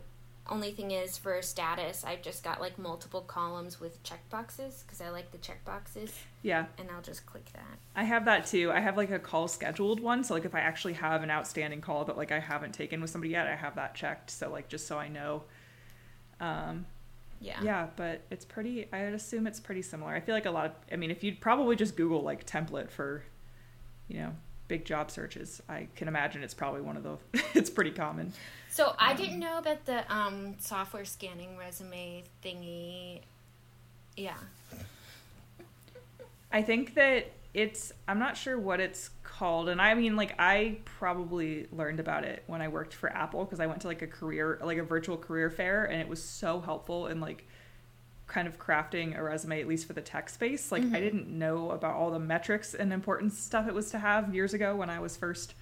only 0.50 0.72
thing 0.72 0.92
is 0.92 1.18
for 1.18 1.42
status, 1.42 2.04
I've 2.04 2.22
just 2.22 2.44
got 2.44 2.60
like 2.60 2.78
multiple 2.78 3.22
columns 3.22 3.80
with 3.80 4.04
check 4.04 4.30
boxes 4.30 4.84
because 4.86 5.00
I 5.02 5.10
like 5.10 5.32
the 5.32 5.38
check 5.38 5.64
boxes, 5.64 6.14
Yeah. 6.42 6.66
and 6.78 6.90
I'll 6.92 7.02
just 7.02 7.26
click 7.26 7.46
that. 7.54 7.78
I 7.96 8.04
have 8.04 8.26
that 8.26 8.46
too. 8.46 8.72
I 8.72 8.80
have 8.82 8.98
like 8.98 9.10
a 9.12 9.20
call 9.20 9.48
scheduled 9.48 10.00
one. 10.02 10.24
So 10.24 10.34
like 10.34 10.46
if 10.46 10.54
I 10.54 10.60
actually 10.60 10.94
have 10.94 11.24
an 11.24 11.32
outstanding 11.32 11.80
call 11.82 12.04
that 12.06 12.18
like 12.18 12.32
I 12.32 12.40
haven't 12.40 12.74
taken 12.74 13.00
with 13.02 13.10
somebody 13.10 13.32
yet, 13.32 13.48
I 13.48 13.56
have 13.56 13.76
that 13.76 13.96
checked. 13.96 14.30
So 14.32 14.52
like 14.52 14.68
just 14.68 14.86
so 14.88 14.98
I 15.00 15.08
know. 15.08 15.44
Um 16.40 16.86
Yeah. 17.40 17.60
yeah, 17.64 17.88
but 17.96 18.22
it's 18.30 18.44
pretty 18.46 18.88
I 18.92 19.06
would 19.06 19.14
assume 19.14 19.48
it's 19.48 19.60
pretty 19.62 19.82
similar. 19.82 20.14
I 20.14 20.20
feel 20.20 20.36
like 20.36 20.46
a 20.46 20.52
lot 20.52 20.66
of 20.66 20.72
I 20.92 20.98
mean 20.98 21.12
if 21.12 21.24
you'd 21.24 21.40
probably 21.40 21.76
just 21.76 21.96
Google 21.96 22.22
like 22.22 22.46
template 22.46 22.90
for 22.92 23.24
you 24.10 24.18
know, 24.20 24.34
big 24.74 24.86
job 24.86 25.12
searches, 25.12 25.62
I 25.70 25.88
can 25.96 26.08
imagine 26.08 26.42
it's 26.42 26.56
probably 26.56 26.82
one 26.82 26.98
of 26.98 27.04
the 27.04 27.18
it's 27.54 27.70
pretty 27.70 27.92
common. 27.92 28.34
So 28.72 28.96
I 28.98 29.14
didn't 29.14 29.40
know 29.40 29.60
about 29.60 29.86
the 29.86 30.12
um, 30.12 30.56
software 30.58 31.06
scanning 31.06 31.58
resume 31.60 32.24
thingy. 32.44 33.22
Yeah. 34.18 34.34
I 36.52 36.64
think 36.64 36.96
that 36.96 37.32
it's 37.54 37.92
I'm 38.08 38.18
not 38.18 38.36
sure 38.36 38.58
what 38.58 38.80
it's 38.80 39.12
called 39.22 39.70
and 39.70 39.80
I 39.80 39.94
mean 39.94 40.16
like 40.16 40.34
I 40.40 40.80
probably 40.86 41.68
learned 41.72 42.00
about 42.00 42.24
it 42.24 42.44
when 42.48 42.64
I 42.64 42.68
worked 42.68 42.96
for 42.96 43.12
Apple 43.12 43.46
because 43.46 43.60
I 43.60 43.68
went 43.68 43.82
to 43.82 43.88
like 43.88 44.02
a 44.02 44.08
career 44.08 44.60
like 44.64 44.80
a 44.80 44.84
virtual 44.84 45.18
career 45.18 45.52
fair 45.52 45.86
and 45.86 46.02
it 46.02 46.08
was 46.08 46.22
so 46.22 46.60
helpful 46.62 47.06
and 47.06 47.22
like 47.22 47.48
kind 48.34 48.48
of 48.48 48.58
crafting 48.58 49.16
a 49.16 49.22
resume 49.22 49.62
at 49.62 49.68
least 49.68 49.86
for 49.86 49.94
the 49.94 50.02
tech 50.02 50.28
space. 50.28 50.72
Like 50.72 50.82
I 50.82 50.86
mm-hmm. 50.86 50.94
didn't 50.96 51.28
know 51.30 51.70
about 51.70 51.96
all 51.96 52.10
the 52.10 52.20
metrics 52.20 52.74
and 52.74 52.92
important 52.92 53.32
stuff 53.32 53.68
it 53.68 53.76
was 53.76 53.92
to 53.92 54.00
have 54.00 54.34
years 54.34 54.56
ago 54.56 54.76
when 54.76 54.90
I 54.90 55.00
was 55.00 55.16
first 55.16 55.54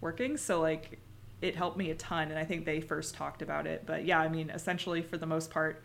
working. 0.00 0.36
So 0.36 0.60
like 0.60 0.98
it 1.40 1.54
helped 1.54 1.76
me 1.78 1.90
a 1.90 1.94
ton 1.94 2.30
and 2.30 2.38
I 2.38 2.44
think 2.44 2.64
they 2.64 2.80
first 2.80 3.14
talked 3.14 3.42
about 3.42 3.68
it. 3.68 3.84
But 3.86 4.04
yeah 4.04 4.18
I 4.18 4.28
mean 4.28 4.50
essentially 4.50 5.02
for 5.02 5.18
the 5.18 5.26
most 5.26 5.52
part 5.52 5.84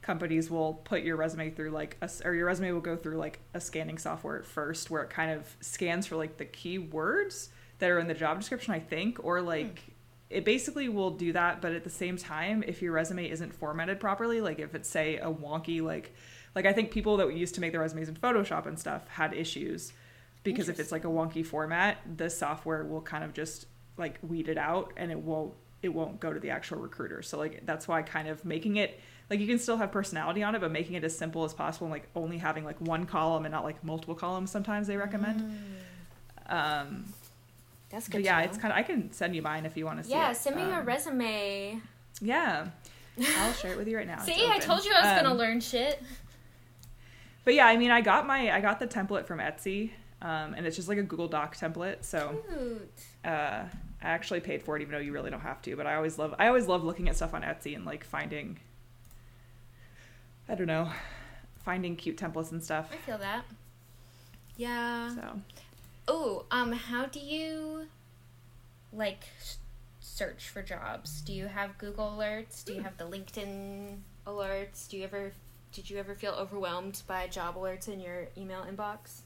companies 0.00 0.50
will 0.50 0.74
put 0.74 1.02
your 1.02 1.16
resume 1.16 1.50
through 1.50 1.70
like 1.70 1.96
a, 2.02 2.10
or 2.24 2.34
your 2.34 2.46
resume 2.46 2.72
will 2.72 2.80
go 2.80 2.96
through 2.96 3.18
like 3.18 3.38
a 3.54 3.60
scanning 3.60 3.98
software 3.98 4.36
at 4.36 4.44
first 4.44 4.90
where 4.90 5.02
it 5.02 5.10
kind 5.10 5.30
of 5.30 5.56
scans 5.60 6.08
for 6.08 6.16
like 6.16 6.38
the 6.38 6.44
keywords 6.44 7.50
that 7.78 7.88
are 7.88 8.00
in 8.00 8.08
the 8.08 8.14
job 8.14 8.36
description 8.36 8.74
i 8.74 8.80
think 8.80 9.24
or 9.24 9.40
like 9.40 9.78
hmm. 9.78 9.91
It 10.32 10.44
basically 10.44 10.88
will 10.88 11.10
do 11.10 11.32
that 11.32 11.60
but 11.60 11.72
at 11.72 11.84
the 11.84 11.90
same 11.90 12.16
time 12.16 12.62
if 12.66 12.82
your 12.82 12.92
resume 12.92 13.28
isn't 13.28 13.52
formatted 13.52 14.00
properly 14.00 14.40
like 14.40 14.58
if 14.58 14.74
it's 14.74 14.88
say 14.88 15.16
a 15.18 15.30
wonky 15.30 15.82
like 15.82 16.14
like 16.54 16.66
i 16.66 16.72
think 16.72 16.90
people 16.90 17.16
that 17.16 17.34
used 17.34 17.54
to 17.54 17.60
make 17.60 17.72
their 17.72 17.80
resumes 17.80 18.08
in 18.08 18.14
photoshop 18.14 18.66
and 18.66 18.78
stuff 18.78 19.06
had 19.08 19.32
issues 19.34 19.92
because 20.42 20.68
if 20.68 20.80
it's 20.80 20.90
like 20.90 21.04
a 21.04 21.08
wonky 21.08 21.44
format 21.44 21.98
the 22.16 22.28
software 22.28 22.84
will 22.84 23.02
kind 23.02 23.24
of 23.24 23.32
just 23.32 23.66
like 23.96 24.18
weed 24.22 24.48
it 24.48 24.58
out 24.58 24.92
and 24.96 25.10
it 25.10 25.18
won't 25.18 25.54
it 25.82 25.92
won't 25.92 26.20
go 26.20 26.32
to 26.32 26.38
the 26.38 26.50
actual 26.50 26.78
recruiter. 26.78 27.22
So 27.22 27.38
like 27.38 27.66
that's 27.66 27.86
why 27.88 28.02
kind 28.02 28.28
of 28.28 28.44
making 28.44 28.76
it 28.76 29.00
like 29.28 29.40
you 29.40 29.46
can 29.46 29.58
still 29.58 29.76
have 29.76 29.90
personality 29.90 30.42
on 30.42 30.54
it 30.54 30.60
but 30.60 30.70
making 30.70 30.94
it 30.94 31.04
as 31.04 31.16
simple 31.16 31.44
as 31.44 31.52
possible 31.52 31.86
and 31.86 31.92
like 31.92 32.08
only 32.14 32.38
having 32.38 32.64
like 32.64 32.80
one 32.80 33.04
column 33.04 33.44
and 33.44 33.52
not 33.52 33.64
like 33.64 33.82
multiple 33.82 34.14
columns 34.14 34.50
sometimes 34.50 34.86
they 34.86 34.96
recommend. 34.96 35.58
Um 36.46 37.04
That's 37.92 38.08
good. 38.08 38.18
but 38.18 38.24
yeah 38.24 38.40
to 38.40 38.44
it's 38.48 38.58
kind 38.58 38.72
of 38.72 38.78
i 38.78 38.82
can 38.82 39.12
send 39.12 39.36
you 39.36 39.42
mine 39.42 39.64
if 39.66 39.76
you 39.76 39.84
want 39.84 39.98
to 39.98 40.04
see 40.04 40.10
Yeah, 40.10 40.30
it. 40.32 40.36
send 40.36 40.56
me 40.56 40.62
your 40.62 40.80
Um, 40.80 40.86
resume. 40.86 41.80
yeah 42.20 42.66
i'll 43.38 43.52
share 43.52 43.72
it 43.72 43.76
with 43.78 43.86
you 43.86 43.96
right 43.96 44.06
now 44.08 44.18
See, 44.22 44.44
I 44.48 44.58
told 44.58 44.84
you 44.84 44.92
I 44.92 45.00
was 45.02 45.10
Um, 45.20 45.24
gonna 45.24 45.38
learn 45.38 45.60
shit. 45.60 46.02
but 47.44 47.54
yeah 47.54 47.66
i 47.66 47.76
mean 47.76 47.90
i 47.92 48.00
got 48.00 48.26
my 48.26 48.50
i 48.50 48.60
got 48.60 48.80
the 48.80 48.86
template 48.88 49.26
from 49.26 49.38
etsy 49.38 49.90
um, 50.22 50.54
and 50.54 50.66
it's 50.66 50.76
just 50.76 50.88
like 50.88 50.98
a 50.98 51.02
google 51.02 51.28
doc 51.28 51.56
template 51.56 52.02
so 52.04 52.42
Cute. 52.48 52.90
uh, 53.24 53.64
I 54.04 54.08
actually 54.08 54.40
paid 54.40 54.64
for 54.64 54.76
it, 54.76 54.82
even 54.82 54.90
though 54.92 54.98
you 54.98 55.12
really 55.12 55.30
don't 55.30 55.42
have 55.42 55.62
to. 55.62 55.76
But 55.76 55.86
I 55.86 55.94
always 55.94 56.18
love, 56.18 56.34
I 56.36 56.48
always 56.48 56.66
love 56.66 56.82
looking 56.82 57.08
at 57.08 57.14
stuff 57.14 57.34
on 57.34 57.42
Etsy 57.42 57.76
and 57.76 57.84
like 57.84 58.02
finding, 58.02 58.58
I 60.48 60.56
don't 60.56 60.66
know, 60.66 60.90
finding 61.64 61.94
cute 61.94 62.16
templates 62.16 62.50
and 62.50 62.60
stuff. 62.62 62.88
I 62.92 62.96
feel 62.96 63.18
that. 63.18 63.44
Yeah. 64.56 65.14
So 65.14 65.40
Oh, 66.14 66.44
um, 66.50 66.72
how 66.72 67.06
do 67.06 67.18
you 67.18 67.86
like 68.92 69.24
search 69.98 70.50
for 70.50 70.62
jobs? 70.62 71.22
Do 71.22 71.32
you 71.32 71.46
have 71.46 71.78
Google 71.78 72.14
alerts? 72.18 72.62
Do 72.62 72.74
you 72.74 72.82
have 72.82 72.98
the 72.98 73.04
LinkedIn 73.04 73.96
alerts? 74.26 74.90
Do 74.90 74.98
you 74.98 75.04
ever 75.04 75.32
did 75.72 75.88
you 75.88 75.96
ever 75.96 76.14
feel 76.14 76.32
overwhelmed 76.32 77.02
by 77.06 77.28
job 77.28 77.56
alerts 77.56 77.88
in 77.88 77.98
your 77.98 78.28
email 78.36 78.62
inbox? 78.70 79.22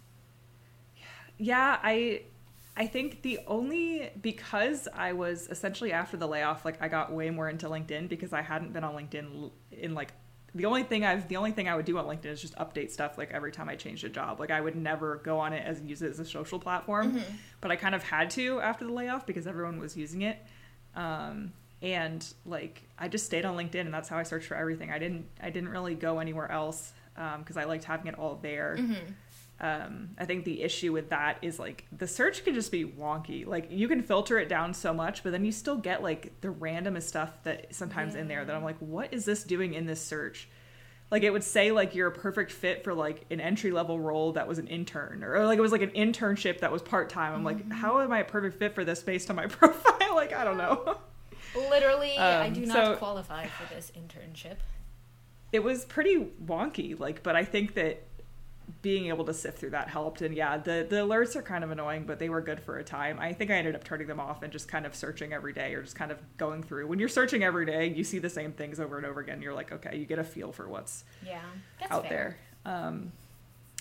yeah, 1.39 1.79
I, 1.83 2.23
I 2.77 2.87
think 2.87 3.23
the 3.23 3.41
only 3.49 4.11
because 4.21 4.87
I 4.95 5.13
was 5.13 5.49
essentially 5.49 5.93
after 5.93 6.17
the 6.17 6.29
layoff, 6.29 6.65
like 6.65 6.81
I 6.81 6.87
got 6.87 7.13
way 7.13 7.31
more 7.31 7.49
into 7.49 7.67
LinkedIn 7.67 8.09
because 8.09 8.33
I 8.33 8.43
hadn't 8.43 8.73
been 8.73 8.85
on 8.85 8.95
LinkedIn 8.95 9.51
in 9.73 9.95
like 9.95 10.13
the 10.57 10.67
only 10.67 10.83
thing 10.83 11.05
I've 11.05 11.29
the 11.29 11.37
only 11.37 11.53
thing 11.53 11.69
I 11.69 11.77
would 11.77 11.85
do 11.85 11.99
on 11.99 12.07
LinkedIn 12.07 12.27
is 12.27 12.41
just 12.41 12.57
update 12.57 12.91
stuff 12.91 13.19
like 13.19 13.31
every 13.31 13.53
time 13.53 13.69
I 13.69 13.77
changed 13.77 14.05
a 14.05 14.09
job. 14.09 14.41
Like 14.41 14.51
I 14.51 14.61
would 14.61 14.75
never 14.75 15.17
go 15.17 15.39
on 15.39 15.53
it 15.53 15.65
as 15.65 15.81
use 15.83 16.03
it 16.03 16.11
as 16.11 16.19
a 16.19 16.25
social 16.25 16.59
platform, 16.59 17.13
mm-hmm. 17.13 17.35
but 17.61 17.71
I 17.71 17.77
kind 17.77 17.95
of 17.95 18.03
had 18.03 18.31
to 18.31 18.61
after 18.61 18.85
the 18.85 18.93
layoff 18.93 19.27
because 19.27 19.47
everyone 19.47 19.79
was 19.79 19.97
using 19.97 20.23
it. 20.23 20.39
Um, 20.95 21.53
and 21.83 22.27
like 22.47 22.83
I 22.99 23.09
just 23.09 23.27
stayed 23.27 23.45
on 23.45 23.57
LinkedIn 23.57 23.81
and 23.81 23.93
that's 23.93 24.09
how 24.09 24.17
I 24.17 24.23
searched 24.23 24.47
for 24.47 24.57
everything. 24.57 24.91
I 24.91 24.99
didn't 24.99 25.27
I 25.43 25.51
didn't 25.51 25.69
really 25.69 25.95
go 25.95 26.19
anywhere 26.19 26.51
else 26.51 26.93
um, 27.17 27.41
because 27.41 27.57
I 27.57 27.65
liked 27.65 27.85
having 27.85 28.07
it 28.07 28.19
all 28.19 28.39
there. 28.41 28.77
Mm-hmm. 28.79 29.13
Um, 29.59 30.11
I 30.19 30.27
think 30.27 30.45
the 30.45 30.63
issue 30.63 30.93
with 30.93 31.09
that 31.11 31.39
is 31.41 31.59
like 31.59 31.87
the 31.91 32.07
search 32.07 32.45
can 32.45 32.53
just 32.53 32.71
be 32.71 32.85
wonky. 32.85 33.47
Like 33.47 33.69
you 33.71 33.89
can 33.89 34.03
filter 34.03 34.39
it 34.39 34.49
down 34.51 34.75
so 34.75 34.93
much, 34.93 35.23
but 35.23 35.33
then 35.33 35.45
you 35.47 35.53
still 35.53 35.77
get 35.77 36.03
like 36.03 36.41
the 36.43 36.49
randomest 36.49 37.05
stuff 37.05 37.43
that 37.45 37.75
sometimes 37.75 38.15
in 38.15 38.29
there 38.29 38.45
that 38.45 38.55
I'm 38.55 38.63
like, 38.65 38.77
what 38.81 39.15
is 39.15 39.25
this 39.25 39.45
doing 39.45 39.73
in 39.73 39.87
this 39.87 40.01
search? 40.05 40.49
Like 41.11 41.23
it 41.23 41.31
would 41.31 41.45
say 41.45 41.73
like 41.73 41.95
you're 41.95 42.09
a 42.09 42.13
perfect 42.13 42.53
fit 42.53 42.85
for 42.85 42.93
like 42.93 43.25
an 43.31 43.41
entry 43.41 43.71
level 43.71 43.99
role 43.99 44.33
that 44.33 44.47
was 44.47 44.59
an 44.59 44.67
intern 44.67 45.25
or, 45.25 45.47
like 45.47 45.57
it 45.59 45.63
was 45.63 45.73
like 45.73 45.81
an 45.83 45.91
internship 45.93 46.61
that 46.61 46.71
was 46.71 46.83
part 46.83 47.09
time. 47.09 47.33
I'm 47.33 47.45
like, 47.45 47.71
how 47.73 48.01
am 48.01 48.13
I 48.13 48.19
a 48.19 48.25
perfect 48.25 48.59
fit 48.59 48.75
for 48.75 48.85
this 48.85 49.03
based 49.03 49.31
on 49.31 49.37
my 49.37 49.47
profile? 49.47 50.15
like 50.15 50.35
I 50.35 50.45
don't 50.45 50.59
know. 50.59 50.99
Literally, 51.71 52.19
I 52.19 52.49
Um, 52.49 52.53
do 52.53 52.67
not 52.67 52.75
so- 52.77 52.97
qualify 52.97 53.47
for 53.47 53.73
this 53.75 53.91
internship. 53.97 54.57
it 55.53 55.63
was 55.63 55.85
pretty 55.87 56.27
wonky 56.45 56.99
like 56.99 57.23
but 57.23 57.37
i 57.37 57.45
think 57.45 57.75
that 57.75 58.03
being 58.83 59.07
able 59.07 59.25
to 59.25 59.35
sift 59.35 59.59
through 59.59 59.71
that 59.71 59.89
helped. 59.89 60.23
And 60.23 60.35
yeah 60.35 60.59
the 60.59 60.87
the 60.89 60.97
alerts 60.97 61.35
are 61.37 61.43
kind 61.43 61.65
of 61.65 61.71
annoying 61.71 62.05
but 62.05 62.19
they 62.19 62.29
were 62.29 62.41
good 62.41 62.61
for 62.61 62.79
a 62.79 62.85
time. 62.85 63.19
I 63.19 63.33
think 63.33 63.51
i 63.51 63.55
ended 63.55 63.75
up 63.75 63.85
turning 63.85 64.07
them 64.07 64.21
off 64.21 64.43
and 64.43 64.53
just 64.53 64.69
kind 64.69 64.87
of 64.87 64.95
searching 64.95 65.33
every 65.33 65.53
day 65.53 65.75
or 65.75 65.83
just 65.83 65.97
kind 65.97 66.11
of 66.13 66.19
going 66.37 66.63
through. 66.63 66.87
When 66.87 66.99
you're 66.99 67.09
searching 67.09 67.43
every 67.43 67.67
day 67.67 67.89
you 67.89 68.05
see 68.05 68.19
the 68.19 68.31
same 68.31 68.53
things 68.53 68.79
over 68.79 68.97
and 68.97 69.07
over 69.07 69.21
again. 69.21 69.43
You're 69.43 69.55
like 69.55 69.73
okay 69.73 69.97
you 69.97 70.07
get 70.07 70.19
a 70.19 70.25
feel 70.25 70.53
for 70.53 70.69
what's 70.69 71.05
Yeah, 71.27 71.41
that's 71.81 71.91
out 71.93 72.09
fair. 72.09 72.37
there. 72.65 72.73
Um 72.75 73.13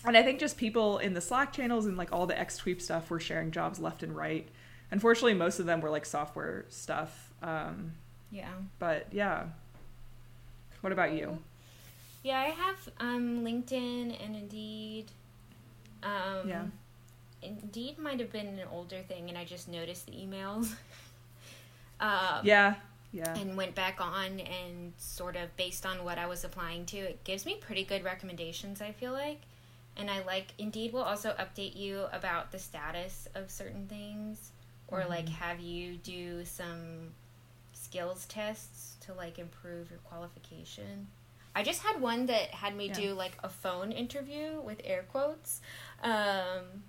and 0.04 0.16
i 0.16 0.22
think 0.22 0.38
just 0.40 0.56
people 0.56 0.98
in 0.98 1.14
the 1.14 1.20
slack 1.20 1.52
channels 1.52 1.86
and 1.86 1.96
like 1.96 2.12
all 2.12 2.26
the 2.26 2.38
x 2.38 2.60
tweep 2.60 2.80
stuff 2.82 3.10
were 3.10 3.18
sharing 3.20 3.50
jobs 3.50 3.78
left 3.78 4.02
and 4.02 4.14
right. 4.16 4.48
Unfortunately 4.90 5.34
most 5.34 5.58
of 5.58 5.66
them 5.66 5.80
were 5.80 5.90
like 5.90 6.06
software 6.06 6.64
stuff. 6.68 7.32
Um 7.42 7.92
Yeah. 8.30 8.50
but 8.78 9.06
yeah. 9.12 9.46
What 10.80 10.92
about 10.92 11.12
you 11.12 11.38
Yeah, 12.26 12.40
I 12.40 12.46
have 12.46 12.88
um, 12.98 13.44
LinkedIn 13.44 14.16
and 14.20 14.34
Indeed. 14.34 15.12
Um, 16.02 16.48
Yeah. 16.48 16.64
Indeed 17.40 18.00
might 18.00 18.18
have 18.18 18.32
been 18.32 18.48
an 18.48 18.66
older 18.72 19.00
thing, 19.02 19.28
and 19.28 19.38
I 19.38 19.44
just 19.44 19.68
noticed 19.68 20.06
the 20.06 20.12
emails. 20.12 20.74
um, 22.00 22.40
yeah 22.42 22.74
yeah 23.12 23.32
And 23.38 23.56
went 23.56 23.76
back 23.76 24.00
on 24.00 24.40
and 24.40 24.92
sort 24.98 25.36
of 25.36 25.56
based 25.56 25.86
on 25.86 26.04
what 26.04 26.18
I 26.18 26.26
was 26.26 26.42
applying 26.42 26.84
to, 26.86 26.96
it 26.96 27.22
gives 27.22 27.46
me 27.46 27.58
pretty 27.60 27.84
good 27.84 28.02
recommendations, 28.02 28.82
I 28.82 28.90
feel 28.90 29.12
like. 29.12 29.42
And 29.96 30.10
I 30.10 30.24
like, 30.24 30.48
Indeed 30.58 30.92
will 30.92 31.04
also 31.04 31.32
update 31.38 31.76
you 31.76 32.06
about 32.12 32.50
the 32.50 32.58
status 32.58 33.28
of 33.36 33.52
certain 33.52 33.86
things 33.86 34.50
or 34.88 35.04
like 35.08 35.28
have 35.28 35.60
you 35.60 35.96
do 35.98 36.44
some 36.44 37.14
skills 37.72 38.26
tests 38.26 38.96
to 39.02 39.14
like 39.14 39.38
improve 39.38 39.90
your 39.90 40.00
qualification. 40.00 41.06
I 41.56 41.62
just 41.62 41.82
had 41.82 42.00
one 42.02 42.26
that 42.26 42.50
had 42.50 42.76
me 42.76 42.88
Yeah. 42.88 42.94
do 42.94 43.14
like 43.14 43.32
a 43.42 43.48
phone 43.48 43.90
interview 43.90 44.60
with 44.60 44.78
air 44.84 45.04
quotes 45.10 45.62
um, 46.02 46.82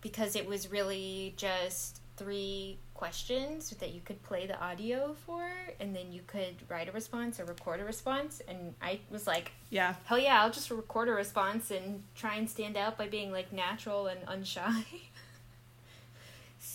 because 0.00 0.36
it 0.36 0.46
was 0.46 0.70
really 0.70 1.34
just 1.36 2.00
three 2.16 2.78
questions 2.94 3.70
that 3.70 3.92
you 3.92 4.00
could 4.04 4.22
play 4.22 4.46
the 4.46 4.56
audio 4.62 5.16
for, 5.26 5.50
and 5.80 5.94
then 5.96 6.12
you 6.12 6.20
could 6.28 6.54
write 6.68 6.88
a 6.88 6.92
response 6.92 7.40
or 7.40 7.44
record 7.44 7.80
a 7.80 7.84
response. 7.84 8.40
And 8.46 8.74
I 8.80 9.00
was 9.10 9.26
like, 9.26 9.50
Yeah. 9.70 9.94
hell 10.04 10.18
yeah, 10.20 10.40
I'll 10.40 10.52
just 10.52 10.70
record 10.70 11.08
a 11.08 11.12
response 11.12 11.72
and 11.72 12.04
try 12.14 12.36
and 12.36 12.48
stand 12.48 12.76
out 12.76 12.96
by 12.96 13.08
being 13.08 13.32
like 13.32 13.52
natural 13.52 14.06
and 14.06 14.20
unshy. 14.26 14.84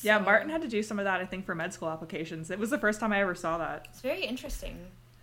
Yeah, 0.04 0.20
Martin 0.20 0.50
had 0.50 0.62
to 0.62 0.68
do 0.68 0.84
some 0.84 1.00
of 1.00 1.06
that, 1.06 1.20
I 1.20 1.26
think, 1.26 1.46
for 1.48 1.56
med 1.56 1.74
school 1.74 1.90
applications. 1.90 2.52
It 2.52 2.60
was 2.60 2.70
the 2.70 2.78
first 2.78 3.00
time 3.00 3.12
I 3.12 3.22
ever 3.22 3.34
saw 3.34 3.58
that. 3.58 3.88
It's 3.90 4.02
very 4.02 4.24
interesting. 4.24 4.78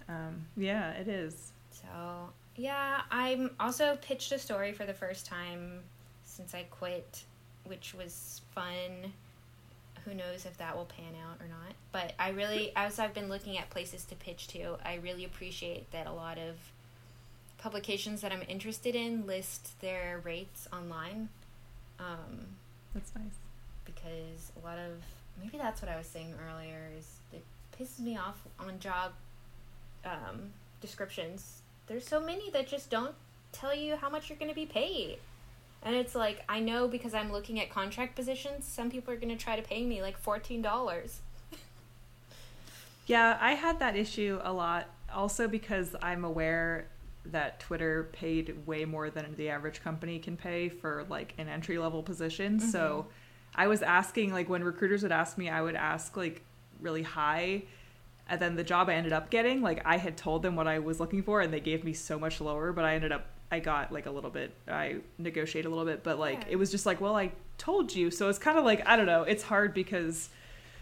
Um, 0.09 0.47
yeah, 0.57 0.91
it 0.91 1.07
is. 1.07 1.53
So 1.87 2.31
yeah, 2.57 3.03
I'm 3.11 3.51
also 3.61 3.97
pitched 4.03 4.33
a 4.33 4.39
story 4.39 4.73
for 4.73 4.85
the 4.85 4.95
first 4.95 5.27
time 5.27 5.81
since 6.25 6.55
I 6.55 6.65
quit, 6.71 7.25
which 7.65 7.95
was 7.95 8.41
fun. 8.55 9.13
Who 10.05 10.15
knows 10.15 10.47
if 10.47 10.57
that 10.59 10.77
will 10.77 10.85
pan 10.85 11.15
out 11.29 11.41
or 11.41 11.49
not? 11.49 11.75
But 11.93 12.13
I 12.19 12.31
really, 12.31 12.73
as 12.77 12.99
I've 12.99 13.15
been 13.15 13.29
looking 13.29 13.59
at 13.59 13.71
places 13.71 14.05
to 14.07 14.15
pitch 14.15 14.47
to, 14.49 14.77
I 14.85 14.97
really 15.03 15.25
appreciate 15.25 15.91
that 15.91 16.07
a 16.07 16.13
lot 16.13 16.39
of 16.39 16.55
publications 17.59 18.21
that 18.21 18.33
I'm 18.33 18.43
interested 18.49 18.95
in 18.95 19.27
list 19.27 19.81
their 19.81 20.21
rates 20.25 20.69
online. 20.73 21.29
Um, 21.99 22.47
That's 22.95 23.13
nice. 23.17 23.25
because 23.85 24.53
a 24.63 24.65
lot 24.65 24.79
of 24.79 24.93
maybe 25.43 25.59
that's 25.59 25.83
what 25.83 25.91
I 25.91 25.97
was 25.97 26.07
saying 26.07 26.35
earlier 26.51 26.91
is 26.97 27.07
it 27.33 27.43
pisses 27.79 28.01
me 28.01 28.17
off 28.17 28.39
on 28.61 28.79
job 28.79 29.13
um, 30.05 30.53
descriptions. 30.81 31.63
There's 31.87 32.07
so 32.07 32.21
many 32.21 32.51
that 32.51 32.67
just 32.67 32.91
don't 32.91 33.15
tell 33.53 33.75
you 33.75 33.97
how 33.97 34.11
much 34.11 34.29
you're 34.29 34.39
going 34.39 34.51
to 34.51 34.55
be 34.55 34.67
paid. 34.67 35.19
And 35.83 35.95
it's 35.95 36.15
like 36.15 36.43
I 36.49 36.61
know 36.61 36.89
because 36.89 37.15
I'm 37.15 37.31
looking 37.31 37.61
at 37.61 37.71
contract 37.71 38.17
positions, 38.17 38.65
some 38.65 38.91
people 38.91 39.15
are 39.15 39.17
going 39.17 39.37
to 39.37 39.43
try 39.43 39.57
to 39.57 39.63
pay 39.63 39.85
me 39.85 40.03
like 40.03 40.23
$14. 40.23 41.21
Yeah, 43.07 43.39
I 43.41 43.53
had 43.53 43.79
that 43.79 43.95
issue 43.95 44.41
a 44.43 44.53
lot 44.53 44.89
also 45.15 45.47
because 45.47 45.95
I'm 46.03 46.25
aware 46.25 46.87
that 47.27 47.61
Twitter 47.61 48.09
paid 48.13 48.67
way 48.67 48.85
more 48.85 49.11
than 49.11 49.35
the 49.37 49.49
average 49.51 49.83
company 49.83 50.19
can 50.19 50.37
pay 50.37 50.69
for 50.69 51.05
like 51.09 51.35
an 51.39 51.49
entry 51.49 51.79
level 51.79 52.03
position. 52.03 52.59
So 52.61 52.79
mm-hmm. 52.79 53.09
I 53.55 53.69
was 53.69 53.83
asking 53.83 54.33
like 54.33 54.49
when 54.49 54.65
recruiters 54.65 55.03
would 55.03 55.13
ask 55.13 55.39
me, 55.39 55.49
I 55.49 55.63
would 55.63 55.77
ask 55.77 56.17
like 56.17 56.43
really 56.81 57.03
high 57.03 57.63
and 58.29 58.41
then 58.41 58.57
the 58.57 58.65
job 58.65 58.89
I 58.89 58.95
ended 58.95 59.13
up 59.13 59.31
getting, 59.31 59.63
like 59.63 59.83
I 59.85 59.97
had 59.99 60.17
told 60.17 60.43
them 60.43 60.57
what 60.57 60.67
I 60.67 60.79
was 60.81 60.99
looking 61.01 61.23
for 61.23 61.41
and 61.41 61.53
they 61.53 61.61
gave 61.61 61.85
me 61.85 61.93
so 61.93 62.19
much 62.19 62.41
lower, 62.41 62.73
but 62.73 62.85
I 62.85 62.95
ended 62.95 63.13
up 63.13 63.27
I 63.51 63.61
got 63.61 63.93
like 63.93 64.07
a 64.07 64.11
little 64.11 64.31
bit 64.31 64.53
I 64.67 64.97
negotiated 65.19 65.67
a 65.67 65.71
little 65.71 65.85
bit, 65.85 66.03
but 66.03 66.19
like 66.19 66.41
Yeah. 66.41 66.51
it 66.51 66.57
was 66.57 66.71
just 66.71 66.87
like, 66.87 67.01
well, 67.01 67.17
I 67.17 67.33
told 67.59 67.95
you. 67.95 68.11
So 68.11 68.29
it's 68.29 68.39
kind 68.39 68.59
of 68.59 68.65
like 68.65 68.87
I 68.87 68.97
don't 68.97 69.07
know, 69.07 69.23
it's 69.23 69.45
hard 69.45 69.73
because 69.75 70.29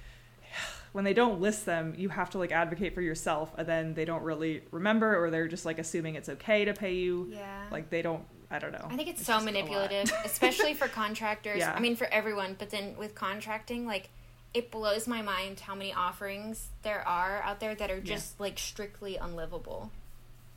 when 0.93 1.05
they 1.05 1.15
don't 1.15 1.41
list 1.41 1.67
them, 1.67 1.95
you 1.97 2.09
have 2.09 2.31
to 2.31 2.39
like 2.39 2.53
advocate 2.53 2.95
for 2.95 3.03
yourself, 3.03 3.53
and 3.59 3.67
then 3.69 3.95
they 3.95 4.05
don't 4.05 4.23
really 4.23 4.63
remember, 4.71 5.23
or 5.23 5.31
they're 5.31 5.49
just 5.49 5.67
like 5.67 5.79
assuming 5.79 6.15
it's 6.15 6.29
okay 6.29 6.65
to 6.65 6.73
pay 6.73 6.95
you. 6.95 7.29
Yeah. 7.31 7.65
Like 7.71 7.91
they 7.91 8.03
don't. 8.03 8.25
I 8.51 8.59
don't 8.61 8.73
know. 8.73 8.87
I 8.89 8.95
think 8.97 9.09
it's, 9.09 9.25
so 9.27 9.33
a 9.33 9.37
lot. 9.37 9.45
manipulative, 9.47 10.13
especially 10.25 10.75
for 10.75 10.87
contractors. 10.87 11.59
Yeah. 11.59 11.73
I 11.75 11.81
mean, 11.81 11.97
for 11.97 12.07
everyone, 12.13 12.55
but 12.57 12.71
then 12.71 12.95
with 12.97 13.15
contracting, 13.15 13.85
like, 13.85 14.11
it 14.55 14.71
blows 14.71 15.07
my 15.09 15.21
mind 15.21 15.61
how 15.61 15.75
many 15.75 15.93
offerings 15.93 16.69
there 16.83 17.07
are 17.07 17.43
out 17.43 17.61
there 17.61 17.75
that 17.75 17.91
are 17.91 17.97
Yeah. 17.97 18.15
just 18.15 18.39
like 18.41 18.59
strictly 18.59 19.17
unlivable, 19.17 19.91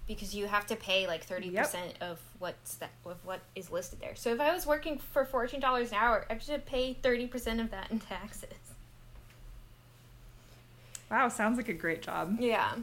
because 0.07 0.33
you 0.35 0.47
have 0.47 0.65
to 0.67 0.75
pay 0.75 1.07
like 1.07 1.23
thirty 1.23 1.49
percent 1.49 1.95
of 1.99 2.19
what's 2.39 2.75
that 2.75 2.91
of 3.05 3.17
what 3.25 3.41
is 3.55 3.71
listed 3.71 3.99
there. 3.99 4.15
So 4.15 4.33
if 4.33 4.39
I 4.39 4.53
was 4.53 4.65
working 4.65 4.99
for 4.99 5.25
fourteen 5.25 5.59
dollars 5.59 5.89
an 5.89 5.97
hour, 5.97 6.25
I 6.29 6.33
have 6.33 6.45
to 6.45 6.59
pay 6.59 6.93
thirty 6.93 7.27
percent 7.27 7.59
of 7.59 7.71
that 7.71 7.91
in 7.91 7.99
taxes. 7.99 8.53
Wow, 11.09 11.29
sounds 11.29 11.57
like 11.57 11.69
a 11.69 11.73
great 11.73 12.01
job. 12.01 12.37
Yeah. 12.39 12.75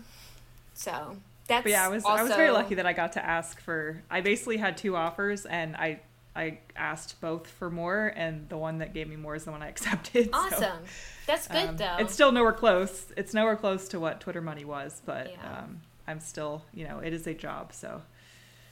So 0.72 1.16
that's 1.46 1.62
But 1.62 1.72
yeah, 1.72 1.85
I 1.85 1.88
was 1.88 2.05
also, 2.05 2.20
I 2.20 2.22
was 2.22 2.33
very 2.33 2.50
lucky 2.50 2.74
that 2.77 2.87
I 2.87 2.92
got 2.94 3.12
to 3.12 3.24
ask 3.24 3.61
for. 3.61 4.03
I 4.11 4.22
basically 4.22 4.57
had 4.57 4.77
two 4.79 4.96
offers, 4.96 5.44
and 5.46 5.77
I 5.77 6.00
I 6.37 6.59
asked 6.75 7.20
both 7.20 7.47
for 7.47 7.70
more, 7.70 8.12
and 8.16 8.49
the 8.49 8.57
one 8.59 8.79
that 8.79 8.92
gave 8.92 9.09
me 9.09 9.16
more 9.16 9.35
is 9.37 9.44
the 9.44 9.51
one 9.53 9.62
I 9.62 9.68
accepted. 9.75 10.27
so, 10.27 10.31
awesome. 10.38 10.79
that's 11.27 11.47
good 11.49 11.68
um, 11.70 11.77
though. 11.77 11.97
It's 12.01 12.12
still 12.12 12.33
nowhere 12.33 12.53
close. 12.53 13.12
It's 13.16 13.35
nowhere 13.35 13.57
close 13.57 13.88
to 13.88 14.01
what 14.01 14.20
Twitter 14.20 14.40
money 14.40 14.64
was, 14.64 15.01
but 15.05 15.31
Yeah. 15.31 15.59
um, 15.61 15.81
I'm 16.07 16.20
still, 16.20 16.64
you 16.75 16.87
know, 16.87 16.99
it 16.99 17.12
is 17.12 17.27
a 17.27 17.35
job. 17.35 17.73
So 17.73 18.03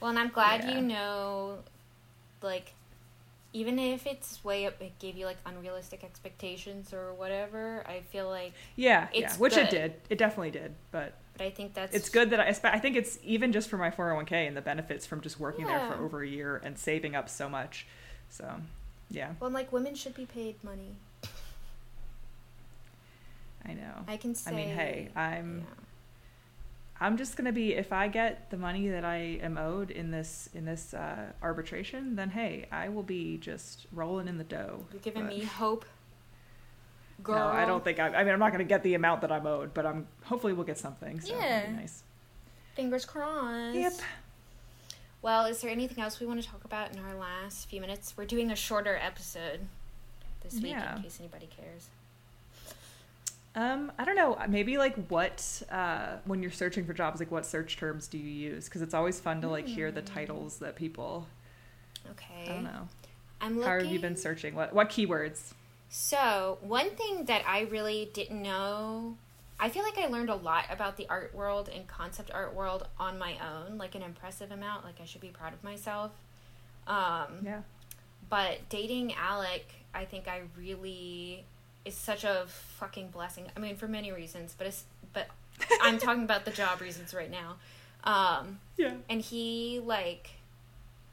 Well, 0.01 0.09
and 0.09 0.19
I'm 0.19 0.29
glad 0.29 0.63
Yeah. 0.63 0.75
you 0.75 0.81
know, 0.81 1.59
like, 2.41 2.73
even 3.53 3.77
if 3.79 4.05
it's 4.07 4.43
way 4.43 4.65
up, 4.65 4.81
it 4.81 4.97
gave 4.99 5.15
you 5.15 5.25
like 5.25 5.37
unrealistic 5.45 6.03
expectations 6.03 6.91
or 6.93 7.13
whatever. 7.13 7.83
I 7.87 8.01
feel 8.01 8.27
like, 8.27 8.53
yeah, 8.75 9.07
yeah, 9.13 9.25
It's 9.27 9.39
which 9.39 9.55
it 9.55 9.69
did. 9.69 9.93
It 10.09 10.17
definitely 10.17 10.51
did, 10.51 10.75
but. 10.91 11.13
But 11.37 11.45
I 11.45 11.49
think 11.49 11.73
that's 11.73 11.95
it's 11.95 12.09
good 12.09 12.29
that 12.31 12.39
I, 12.39 12.55
I 12.69 12.79
think 12.79 12.95
it's 12.95 13.17
even 13.23 13.51
just 13.51 13.69
for 13.69 13.77
my 13.77 13.89
401k 13.89 14.47
and 14.47 14.55
the 14.55 14.61
benefits 14.61 15.05
from 15.05 15.21
just 15.21 15.39
working 15.39 15.65
there 15.65 15.79
for 15.91 16.03
over 16.03 16.21
a 16.21 16.27
year 16.27 16.61
and 16.63 16.77
saving 16.77 17.15
up 17.15 17.29
so 17.29 17.49
much. 17.49 17.87
So, 18.29 18.51
yeah, 19.09 19.33
Well, 19.39 19.49
like 19.49 19.71
women 19.71 19.95
should 19.95 20.15
be 20.15 20.25
paid 20.25 20.63
money. 20.63 20.95
I 23.65 23.73
know. 23.73 24.03
I 24.07 24.17
can 24.17 24.35
say. 24.35 24.51
I 24.51 24.53
mean, 24.53 24.69
hey, 24.69 25.09
I'm 25.15 25.59
yeah. 25.59 25.65
I'm 26.99 27.17
just 27.17 27.35
going 27.35 27.45
to 27.45 27.51
be 27.51 27.73
if 27.73 27.91
I 27.91 28.07
get 28.07 28.49
the 28.49 28.57
money 28.57 28.87
that 28.89 29.03
I 29.03 29.39
am 29.41 29.57
owed 29.57 29.91
in 29.91 30.11
this 30.11 30.49
in 30.53 30.65
this 30.65 30.93
uh, 30.93 31.31
arbitration, 31.41 32.15
then 32.15 32.29
hey, 32.29 32.67
I 32.71 32.89
will 32.89 33.03
be 33.03 33.37
just 33.37 33.87
rolling 33.91 34.27
in 34.27 34.37
the 34.37 34.43
dough. 34.43 34.85
You're 34.91 35.01
giving 35.01 35.23
But- 35.23 35.33
me 35.37 35.43
hope, 35.43 35.85
girl. 37.21 37.35
No, 37.35 37.47
I 37.47 37.65
don't 37.65 37.83
think 37.83 37.99
I, 37.99 38.07
I 38.07 38.23
mean 38.23 38.33
I'm 38.33 38.39
not 38.39 38.51
going 38.51 38.65
to 38.65 38.69
get 38.69 38.83
the 38.83 38.95
amount 38.95 39.21
that 39.21 39.31
I'm 39.31 39.45
owed, 39.45 39.73
but 39.73 39.85
I'm 39.85 40.07
hopefully 40.23 40.53
we'll 40.53 40.65
get 40.65 40.77
something. 40.77 41.19
So 41.21 41.33
Yeah. 41.35 41.71
nice. 41.71 42.03
Fingers 42.75 43.05
crossed. 43.05 43.75
Yep. 43.75 43.93
Well, 45.21 45.45
is 45.45 45.61
there 45.61 45.69
anything 45.71 46.03
else 46.03 46.19
we 46.19 46.25
want 46.25 46.41
to 46.41 46.47
talk 46.47 46.65
about 46.65 46.91
in 46.93 46.99
our 46.99 47.15
last 47.15 47.69
few 47.69 47.79
minutes? 47.79 48.15
We're 48.17 48.25
doing 48.25 48.51
a 48.51 48.55
shorter 48.55 48.97
episode 49.01 49.61
this 50.41 50.55
week 50.55 50.71
Yeah. 50.71 50.95
in 50.97 51.03
case 51.03 51.19
anybody 51.19 51.47
cares. 51.55 51.87
Um, 53.55 53.91
I 53.99 54.03
don't 54.05 54.15
know. 54.15 54.37
Maybe 54.49 54.77
like 54.77 54.95
what 55.09 55.61
uh, 55.71 56.17
when 56.25 56.41
you're 56.41 56.51
searching 56.51 56.85
for 56.85 56.93
jobs, 56.93 57.19
like 57.19 57.29
what 57.31 57.45
search 57.45 57.77
terms 57.77 58.07
do 58.07 58.17
you 58.17 58.27
use? 58.51 58.65
Because 58.65 58.81
it's 58.81 58.95
always 58.95 59.19
fun 59.19 59.41
to 59.41 59.47
like 59.47 59.67
hear 59.67 59.91
the 59.91 60.01
Hmm. 60.01 60.07
titles 60.07 60.57
that 60.57 60.75
people. 60.75 61.27
Okay. 62.11 62.45
I 62.49 62.53
don't 62.53 62.63
know. 62.63 62.87
I'm 63.39 63.55
looking. 63.57 63.69
How 63.71 63.77
have 63.79 63.85
you 63.87 63.99
been 63.99 64.17
searching? 64.17 64.55
What 64.55 64.73
what 64.73 64.89
keywords? 64.89 65.53
So, 65.95 66.57
one 66.61 66.89
thing 66.95 67.25
that 67.25 67.43
I 67.47 67.61
really 67.61 68.09
didn't 68.15 68.41
know, 68.41 69.15
I 69.59 69.69
feel 69.69 69.83
like 69.83 69.99
I 69.99 70.07
learned 70.07 70.31
a 70.31 70.35
lot 70.35 70.65
about 70.71 70.97
the 70.97 71.05
art 71.07 71.35
world 71.35 71.69
and 71.71 71.87
concept 71.87 72.31
art 72.33 72.55
world 72.55 72.87
on 72.99 73.19
my 73.19 73.35
own, 73.37 73.77
like 73.77 73.93
an 73.93 74.01
impressive 74.01 74.51
amount. 74.51 74.85
Like, 74.85 74.95
I 74.99 75.05
should 75.05 75.21
be 75.21 75.27
proud 75.27 75.53
of 75.53 75.63
myself. 75.63 76.09
Um, 76.87 77.41
Yeah. 77.43 77.61
But 78.27 78.67
dating 78.69 79.13
Alec, 79.13 79.67
I 79.93 80.05
think 80.05 80.27
I 80.27 80.41
really 80.57 81.45
is 81.85 81.93
such 81.93 82.23
a 82.23 82.45
fucking 82.47 83.09
blessing. 83.09 83.45
I 83.55 83.59
mean, 83.59 83.75
for 83.75 83.87
many 83.87 84.11
reasons, 84.11 84.55
but 84.57 84.65
it's 84.65 84.85
but 85.13 85.27
I'm 85.83 85.99
talking 85.99 86.23
about 86.23 86.43
the 86.45 86.51
job 86.51 86.81
reasons 86.81 87.13
right 87.13 87.29
now. 87.29 87.57
Um, 88.03 88.59
Yeah. 88.77 88.95
and 89.07 89.21
he 89.21 89.79
like 89.85 90.31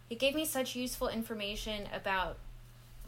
it 0.09 0.19
gave 0.19 0.35
me 0.35 0.47
such 0.47 0.75
useful 0.75 1.09
information 1.09 1.87
about 1.95 2.39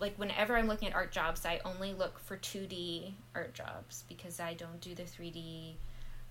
like 0.02 0.14
whenever 0.18 0.56
i'm 0.56 0.66
looking 0.68 0.88
at 0.88 0.94
art 0.94 1.10
jobs 1.10 1.46
i 1.46 1.58
only 1.64 1.94
look 1.94 2.18
for 2.18 2.36
2d 2.36 3.14
art 3.34 3.54
jobs 3.54 4.04
because 4.08 4.38
i 4.40 4.52
don't 4.52 4.80
do 4.82 4.94
the 4.94 5.04
3d 5.04 5.72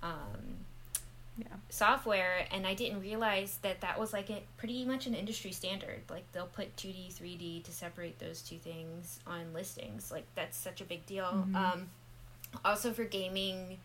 um, 0.04 0.66
Yeah. 1.38 1.48
software 1.70 2.46
and 2.52 2.68
i 2.68 2.74
didn't 2.76 3.00
realize 3.02 3.58
that 3.64 3.82
that 3.82 4.00
was 4.00 4.12
like 4.14 4.30
a, 4.30 4.44
pretty 4.58 4.84
much 4.86 5.08
an 5.08 5.16
industry 5.16 5.52
standard 5.52 6.02
like 6.10 6.30
they'll 6.34 6.46
put 6.48 6.76
2d 6.76 7.14
3d 7.14 7.64
to 7.64 7.72
separate 7.72 8.20
those 8.20 8.42
two 8.42 8.58
things 8.58 9.20
on 9.26 9.54
listings 9.54 10.12
like 10.12 10.26
that's 10.36 10.58
such 10.58 10.82
a 10.82 10.84
big 10.84 11.06
deal 11.08 11.24
Mhm. 11.50 11.56
um, 11.56 11.90
also 12.66 12.92
for 12.92 13.06
gaming 13.06 13.78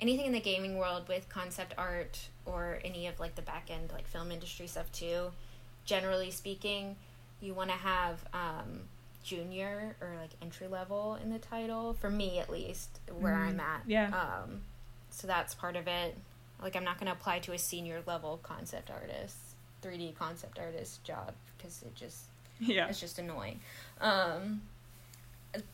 anything 0.00 0.26
in 0.26 0.32
the 0.32 0.40
gaming 0.40 0.78
world 0.78 1.06
with 1.08 1.28
concept 1.28 1.74
art 1.76 2.28
or 2.46 2.78
any 2.84 3.06
of 3.06 3.20
like 3.20 3.34
the 3.34 3.42
back 3.42 3.70
end 3.70 3.90
like 3.92 4.06
film 4.08 4.32
industry 4.32 4.66
stuff 4.66 4.90
too 4.92 5.30
generally 5.84 6.30
speaking 6.30 6.96
you 7.40 7.52
want 7.54 7.68
to 7.70 7.76
have 7.76 8.24
um, 8.32 8.80
junior 9.26 9.96
or 10.00 10.14
like 10.20 10.30
entry 10.40 10.68
level 10.68 11.18
in 11.20 11.30
the 11.30 11.38
title 11.38 11.92
for 11.94 12.08
me 12.08 12.38
at 12.38 12.48
least 12.48 13.00
where 13.18 13.34
Mhm. 13.34 13.48
i'm 13.48 13.60
at 13.60 13.82
Yeah. 13.86 14.08
um, 14.44 14.60
so 15.10 15.26
that's 15.26 15.52
part 15.54 15.74
of 15.74 15.88
it 15.88 16.16
like 16.62 16.76
i'm 16.76 16.84
not 16.84 16.98
going 16.98 17.06
to 17.06 17.12
apply 17.12 17.40
to 17.40 17.52
a 17.52 17.58
senior 17.58 18.02
level 18.06 18.38
concept 18.42 18.88
artist 18.90 19.36
3d 19.82 20.14
concept 20.16 20.58
artist 20.60 21.02
job 21.02 21.34
because 21.58 21.82
it 21.82 21.94
just 21.96 22.24
Yeah. 22.60 22.86
it's 22.88 23.00
just 23.00 23.18
annoying. 23.18 23.60
Um, 24.00 24.62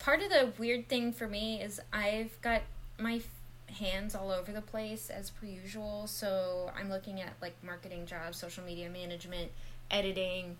part 0.00 0.20
of 0.22 0.30
the 0.30 0.52
weird 0.58 0.88
thing 0.88 1.12
for 1.12 1.28
me 1.28 1.60
is 1.62 1.80
I've 1.92 2.36
got 2.42 2.62
my 2.98 3.16
f- 3.16 3.74
hands 3.76 4.14
all 4.16 4.30
over 4.32 4.50
the 4.50 4.60
place 4.62 5.08
as 5.08 5.30
per 5.30 5.46
usual. 5.46 6.06
So 6.08 6.72
I'm 6.76 6.88
looking 6.90 7.20
at 7.20 7.34
like 7.40 7.54
marketing 7.62 8.06
jobs, 8.06 8.36
social 8.38 8.64
media 8.64 8.90
management, 8.90 9.52
editing, 9.92 10.56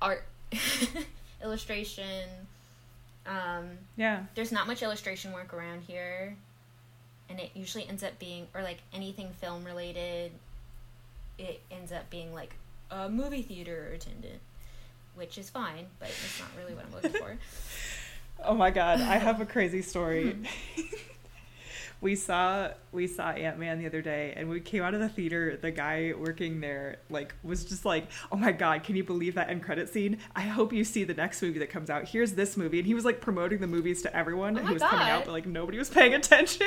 art, 0.00 0.24
illustration, 1.42 2.28
Um, 3.26 3.76
Yeah. 3.96 4.24
there's 4.34 4.50
not 4.52 4.66
much 4.66 4.82
illustration 4.82 5.32
work 5.32 5.52
around 5.52 5.82
here, 5.82 6.34
and 7.28 7.38
it 7.38 7.50
usually 7.54 7.86
ends 7.86 8.02
up 8.02 8.18
being, 8.18 8.46
or 8.54 8.62
like 8.62 8.78
anything 8.92 9.32
film 9.34 9.64
related, 9.64 10.32
it 11.38 11.60
ends 11.70 11.92
up 11.92 12.08
being 12.08 12.32
like 12.32 12.54
a 12.90 13.08
movie 13.10 13.42
theater 13.42 13.92
attendant, 13.94 14.40
which 15.14 15.36
is 15.36 15.50
fine, 15.50 15.86
but 15.98 16.08
it's 16.08 16.40
not 16.40 16.48
really 16.56 16.74
what 16.74 16.86
I'm 16.86 16.92
looking 16.94 17.10
for. 17.20 17.36
Oh 18.44 18.54
my 18.54 18.70
god, 18.70 19.00
I 19.00 19.16
have 19.16 19.40
a 19.40 19.44
crazy 19.46 19.82
story. 19.82 20.36
we 22.00 22.14
saw 22.14 22.70
we 22.92 23.06
saw 23.06 23.30
Ant 23.30 23.58
Man 23.58 23.78
the 23.78 23.86
other 23.86 24.00
day, 24.02 24.32
and 24.36 24.48
we 24.48 24.60
came 24.60 24.82
out 24.82 24.94
of 24.94 25.00
the 25.00 25.08
theater. 25.08 25.56
The 25.60 25.70
guy 25.70 26.12
working 26.16 26.60
there 26.60 26.98
like 27.10 27.34
was 27.42 27.64
just 27.64 27.84
like, 27.84 28.06
"Oh 28.30 28.36
my 28.36 28.52
god, 28.52 28.84
can 28.84 28.94
you 28.96 29.02
believe 29.04 29.34
that 29.34 29.50
end 29.50 29.62
credit 29.62 29.88
scene? 29.88 30.18
I 30.36 30.42
hope 30.42 30.72
you 30.72 30.84
see 30.84 31.04
the 31.04 31.14
next 31.14 31.42
movie 31.42 31.58
that 31.58 31.70
comes 31.70 31.90
out. 31.90 32.08
Here's 32.08 32.32
this 32.34 32.56
movie." 32.56 32.78
And 32.78 32.86
he 32.86 32.94
was 32.94 33.04
like 33.04 33.20
promoting 33.20 33.58
the 33.60 33.66
movies 33.66 34.02
to 34.02 34.16
everyone 34.16 34.56
Oh 34.58 34.62
who 34.62 34.74
was 34.74 34.82
coming 34.82 35.08
out, 35.08 35.24
but 35.24 35.32
like 35.32 35.46
nobody 35.46 35.76
was 35.78 35.90
paying 35.90 36.14
attention. 36.20 36.66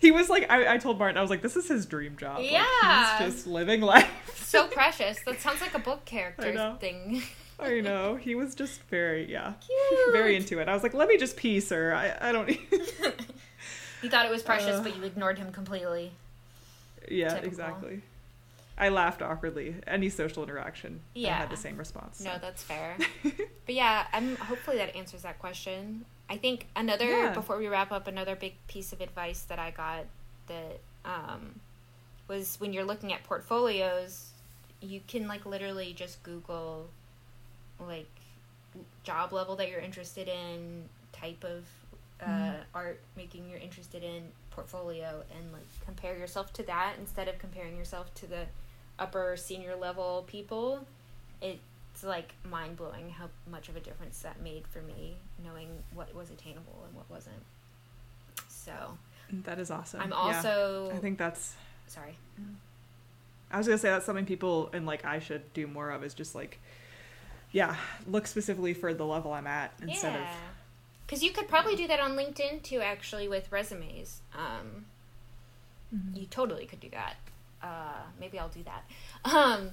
he 0.00 0.10
was 0.10 0.30
like, 0.30 0.50
I, 0.50 0.74
I 0.74 0.78
told 0.78 0.98
Martin, 0.98 1.18
I 1.18 1.20
was 1.20 1.28
like, 1.30 1.42
"This 1.42 1.56
is 1.56 1.68
his 1.68 1.84
dream 1.84 2.16
job. 2.16 2.38
Like, 2.38 2.50
Yeah. 2.50 3.18
he's 3.18 3.34
just 3.34 3.46
living 3.46 3.82
life." 3.82 4.10
so 4.34 4.66
precious. 4.68 5.18
That 5.26 5.38
sounds 5.40 5.60
like 5.60 5.74
a 5.74 5.78
book 5.78 6.04
character 6.06 6.76
thing. 6.80 7.22
I 7.58 7.80
know. 7.82 8.16
He 8.16 8.34
was 8.34 8.54
just 8.54 8.80
very, 8.84 9.30
yeah, 9.30 9.52
Cute. 9.60 10.12
very 10.12 10.34
into 10.34 10.60
it. 10.60 10.68
I 10.68 10.72
was 10.72 10.82
like, 10.82 10.94
"Let 10.94 11.08
me 11.08 11.18
just 11.18 11.36
pee, 11.36 11.60
sir. 11.60 11.92
I, 11.92 12.30
I 12.30 12.32
don't." 12.32 12.48
you 14.02 14.08
thought 14.10 14.26
it 14.26 14.30
was 14.30 14.42
precious, 14.42 14.76
Uh. 14.80 14.82
but 14.82 14.96
you 14.96 15.02
ignored 15.04 15.38
him 15.38 15.52
completely. 15.52 16.12
Yeah, 17.08 17.28
Typical. 17.28 17.48
exactly. 17.48 18.02
I 18.78 18.88
laughed 18.88 19.20
awkwardly. 19.20 19.74
Any 19.86 20.08
social 20.08 20.42
interaction, 20.42 21.00
I 21.14 21.18
Yeah. 21.18 21.38
had 21.38 21.50
the 21.50 21.56
same 21.56 21.76
response. 21.76 22.20
No, 22.20 22.32
so. 22.34 22.38
that's 22.40 22.62
fair. 22.62 22.96
but 23.22 23.74
yeah, 23.74 24.06
I'm 24.12 24.36
hopefully 24.36 24.78
that 24.78 24.96
answers 24.96 25.22
that 25.22 25.38
question. 25.38 26.04
I 26.30 26.36
think 26.38 26.66
another 26.76 27.06
Yeah. 27.08 27.32
before 27.34 27.58
we 27.58 27.66
wrap 27.68 27.92
up, 27.92 28.06
another 28.06 28.36
big 28.36 28.54
piece 28.68 28.92
of 28.92 29.00
advice 29.00 29.42
that 29.42 29.58
I 29.58 29.70
got 29.70 30.04
that 30.46 30.80
um, 31.04 31.60
was 32.28 32.58
when 32.60 32.72
you're 32.72 32.84
looking 32.84 33.12
at 33.12 33.22
portfolios, 33.24 34.30
you 34.80 35.00
can 35.06 35.26
like 35.28 35.44
literally 35.44 35.92
just 35.92 36.22
Google 36.22 36.88
like 37.78 38.08
job 39.04 39.32
level 39.32 39.56
that 39.56 39.68
you're 39.68 39.80
interested 39.80 40.28
in, 40.28 40.88
type 41.12 41.44
of 41.44 41.64
uh, 42.22 42.26
Mhm. 42.26 42.60
art 42.74 43.00
making 43.16 43.48
you're 43.48 43.58
interested 43.58 44.02
in, 44.02 44.30
portfolio, 44.50 45.22
and 45.36 45.52
like 45.52 45.62
compare 45.84 46.16
yourself 46.16 46.52
to 46.54 46.62
that 46.64 46.96
instead 46.98 47.28
of 47.28 47.38
comparing 47.38 47.76
yourself 47.76 48.12
to 48.14 48.26
the 48.26 48.46
upper 48.98 49.36
senior 49.36 49.74
level 49.76 50.24
people. 50.26 50.86
It's 51.40 52.02
like 52.02 52.34
mind 52.44 52.76
blowing 52.76 53.10
how 53.10 53.30
much 53.50 53.68
of 53.68 53.76
a 53.76 53.80
difference 53.80 54.20
that 54.20 54.40
made 54.42 54.66
for 54.66 54.82
me, 54.82 55.16
knowing 55.44 55.82
what 55.94 56.14
was 56.14 56.30
attainable 56.30 56.82
and 56.86 56.94
what 56.94 57.08
wasn't. 57.10 57.42
So 58.48 58.98
that 59.30 59.58
is 59.58 59.70
awesome. 59.70 60.00
I'm 60.00 60.10
Yeah. 60.10 60.16
also 60.16 60.90
I 60.94 60.98
think 60.98 61.18
that's. 61.18 61.54
sorry. 61.86 62.16
I 63.50 63.58
was 63.58 63.66
gonna 63.66 63.78
say 63.78 63.88
that's 63.90 64.06
something 64.06 64.26
people 64.26 64.70
and 64.72 64.86
like 64.86 65.04
I 65.04 65.18
should 65.18 65.52
do 65.54 65.66
more 65.66 65.90
of 65.90 66.04
is 66.04 66.14
just 66.14 66.34
like, 66.34 66.60
yeah, 67.52 67.76
look 68.06 68.26
specifically 68.26 68.74
for 68.74 68.92
the 68.94 69.04
level 69.06 69.32
I'm 69.32 69.46
at 69.46 69.72
instead 69.82 70.12
yeah. 70.14 70.36
Because 71.10 71.24
you 71.24 71.32
could 71.32 71.48
probably 71.48 71.74
do 71.74 71.88
that 71.88 71.98
on 71.98 72.12
LinkedIn 72.12 72.62
too, 72.62 72.80
actually, 72.80 73.26
with 73.26 73.50
resumes. 73.50 74.20
Um, 74.32 74.84
of. 75.92 76.16
you 76.16 76.26
totally 76.26 76.66
could 76.66 76.78
do 76.78 76.88
that. 76.90 77.16
Uh, 77.60 78.02
maybe 78.20 78.38
I'll 78.38 78.48
do 78.48 78.62
that. 78.62 78.84
Um, 79.34 79.72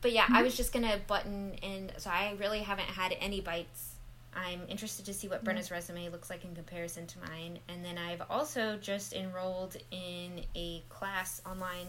but 0.00 0.12
yeah, 0.12 0.24
I 0.32 0.42
was 0.42 0.56
just 0.56 0.72
gonna 0.72 0.98
button 1.06 1.52
in. 1.60 1.90
So 1.98 2.08
I 2.08 2.34
really 2.40 2.60
haven't 2.60 2.88
had 2.88 3.14
any 3.20 3.42
bites. 3.42 3.96
I'm 4.34 4.62
interested 4.70 5.04
to 5.04 5.12
see 5.12 5.28
what 5.28 5.44
Brenna's 5.44 5.70
resume 5.70 6.08
looks 6.08 6.30
like 6.30 6.46
in 6.46 6.54
comparison 6.54 7.06
to 7.08 7.18
mine, 7.28 7.58
and 7.68 7.84
then 7.84 7.98
I've 7.98 8.22
also 8.30 8.78
just 8.80 9.12
enrolled 9.12 9.76
in 9.90 10.44
a 10.56 10.82
class 10.88 11.42
online, 11.44 11.88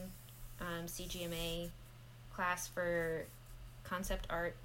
um, 0.60 0.88
CGMA 0.88 1.69
class 2.34 2.67
for 2.67 3.23
concept 3.86 4.27
art. 4.30 4.58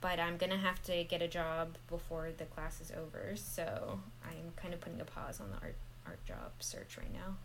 But 0.00 0.18
I'm 0.20 0.36
gonna 0.36 0.56
have 0.58 0.82
to 0.84 1.04
get 1.04 1.22
a 1.22 1.28
job 1.28 1.76
before 1.88 2.30
the 2.36 2.44
class 2.44 2.80
is 2.80 2.90
over, 2.92 3.32
so 3.36 4.00
I'm 4.24 4.52
kind 4.56 4.74
of 4.74 4.80
putting 4.80 5.00
a 5.00 5.04
pause 5.04 5.40
on 5.40 5.50
the 5.50 5.56
art 5.62 5.76
art 6.06 6.24
job 6.26 6.52
search 6.60 6.96
right 6.98 7.12
now. 7.12 7.36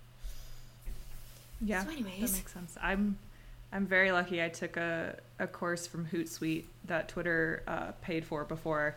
Yeah, 1.61 1.83
So 1.83 1.91
anyways. 1.91 2.31
that 2.31 2.37
makes 2.37 2.53
sense. 2.53 2.77
I'm 2.81 3.17
I'm 3.71 3.85
very 3.85 4.11
lucky. 4.11 4.41
I 4.43 4.49
took 4.49 4.77
a, 4.77 5.17
a 5.37 5.47
course 5.47 5.85
from 5.85 6.07
Hootsuite 6.07 6.65
that 6.85 7.07
Twitter 7.07 7.61
uh, 7.67 7.91
paid 8.01 8.25
for 8.25 8.43
before 8.43 8.95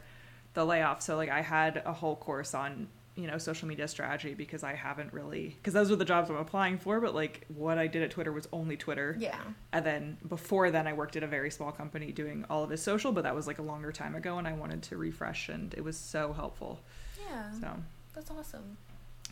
the 0.55 0.65
layoff. 0.65 1.03
So 1.03 1.17
like 1.17 1.29
I 1.29 1.43
had 1.43 1.83
a 1.85 1.93
whole 1.93 2.17
course 2.17 2.55
on 2.55 2.89
you 3.15 3.27
know 3.27 3.37
social 3.37 3.69
media 3.69 3.87
strategy 3.89 4.33
because 4.33 4.63
I 4.63 4.75
haven't 4.75 5.13
really 5.13 5.57
because 5.59 5.75
those 5.75 5.91
are 5.91 5.97
the 5.97 6.05
jobs 6.05 6.31
I'm 6.31 6.37
applying 6.37 6.79
for. 6.79 7.01
But 7.01 7.15
like 7.15 7.45
what 7.49 7.79
I 7.79 7.87
did 7.87 8.03
at 8.03 8.11
Twitter 8.11 8.33
was 8.33 8.49
only 8.53 8.77
Twitter. 8.77 9.17
Yeah. 9.19 9.39
And 9.73 9.85
then 9.85 10.19
before 10.29 10.71
then, 10.71 10.87
I 10.87 10.93
worked 10.93 11.17
at 11.17 11.23
a 11.23 11.27
very 11.27 11.51
small 11.51 11.73
company 11.73 12.13
doing 12.13 12.45
all 12.49 12.65
of 12.65 12.71
his 12.71 12.83
social, 12.83 13.13
but 13.13 13.25
that 13.25 13.35
was 13.35 13.47
like 13.47 13.59
a 13.59 13.63
longer 13.63 13.93
time 13.93 14.15
ago, 14.15 14.39
and 14.39 14.49
I 14.49 14.53
wanted 14.53 14.83
to 14.85 14.97
refresh, 14.97 15.49
and 15.49 15.75
it 15.75 15.85
was 15.85 15.97
so 15.97 16.33
helpful. 16.33 16.81
Yeah. 17.29 17.53
So, 17.61 17.69
That's 18.15 18.31
awesome. 18.31 18.77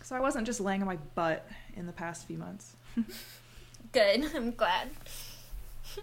so 0.02 0.14
I 0.16 0.20
wasn't 0.20 0.46
just 0.46 0.60
laying 0.60 0.82
on 0.82 0.86
my 0.86 0.98
butt 1.14 1.48
in 1.74 1.86
the 1.86 1.92
past 1.92 2.26
few 2.26 2.38
months. 2.38 2.76
Good. 3.92 4.24
I'm 4.34 4.52
glad. 4.52 4.90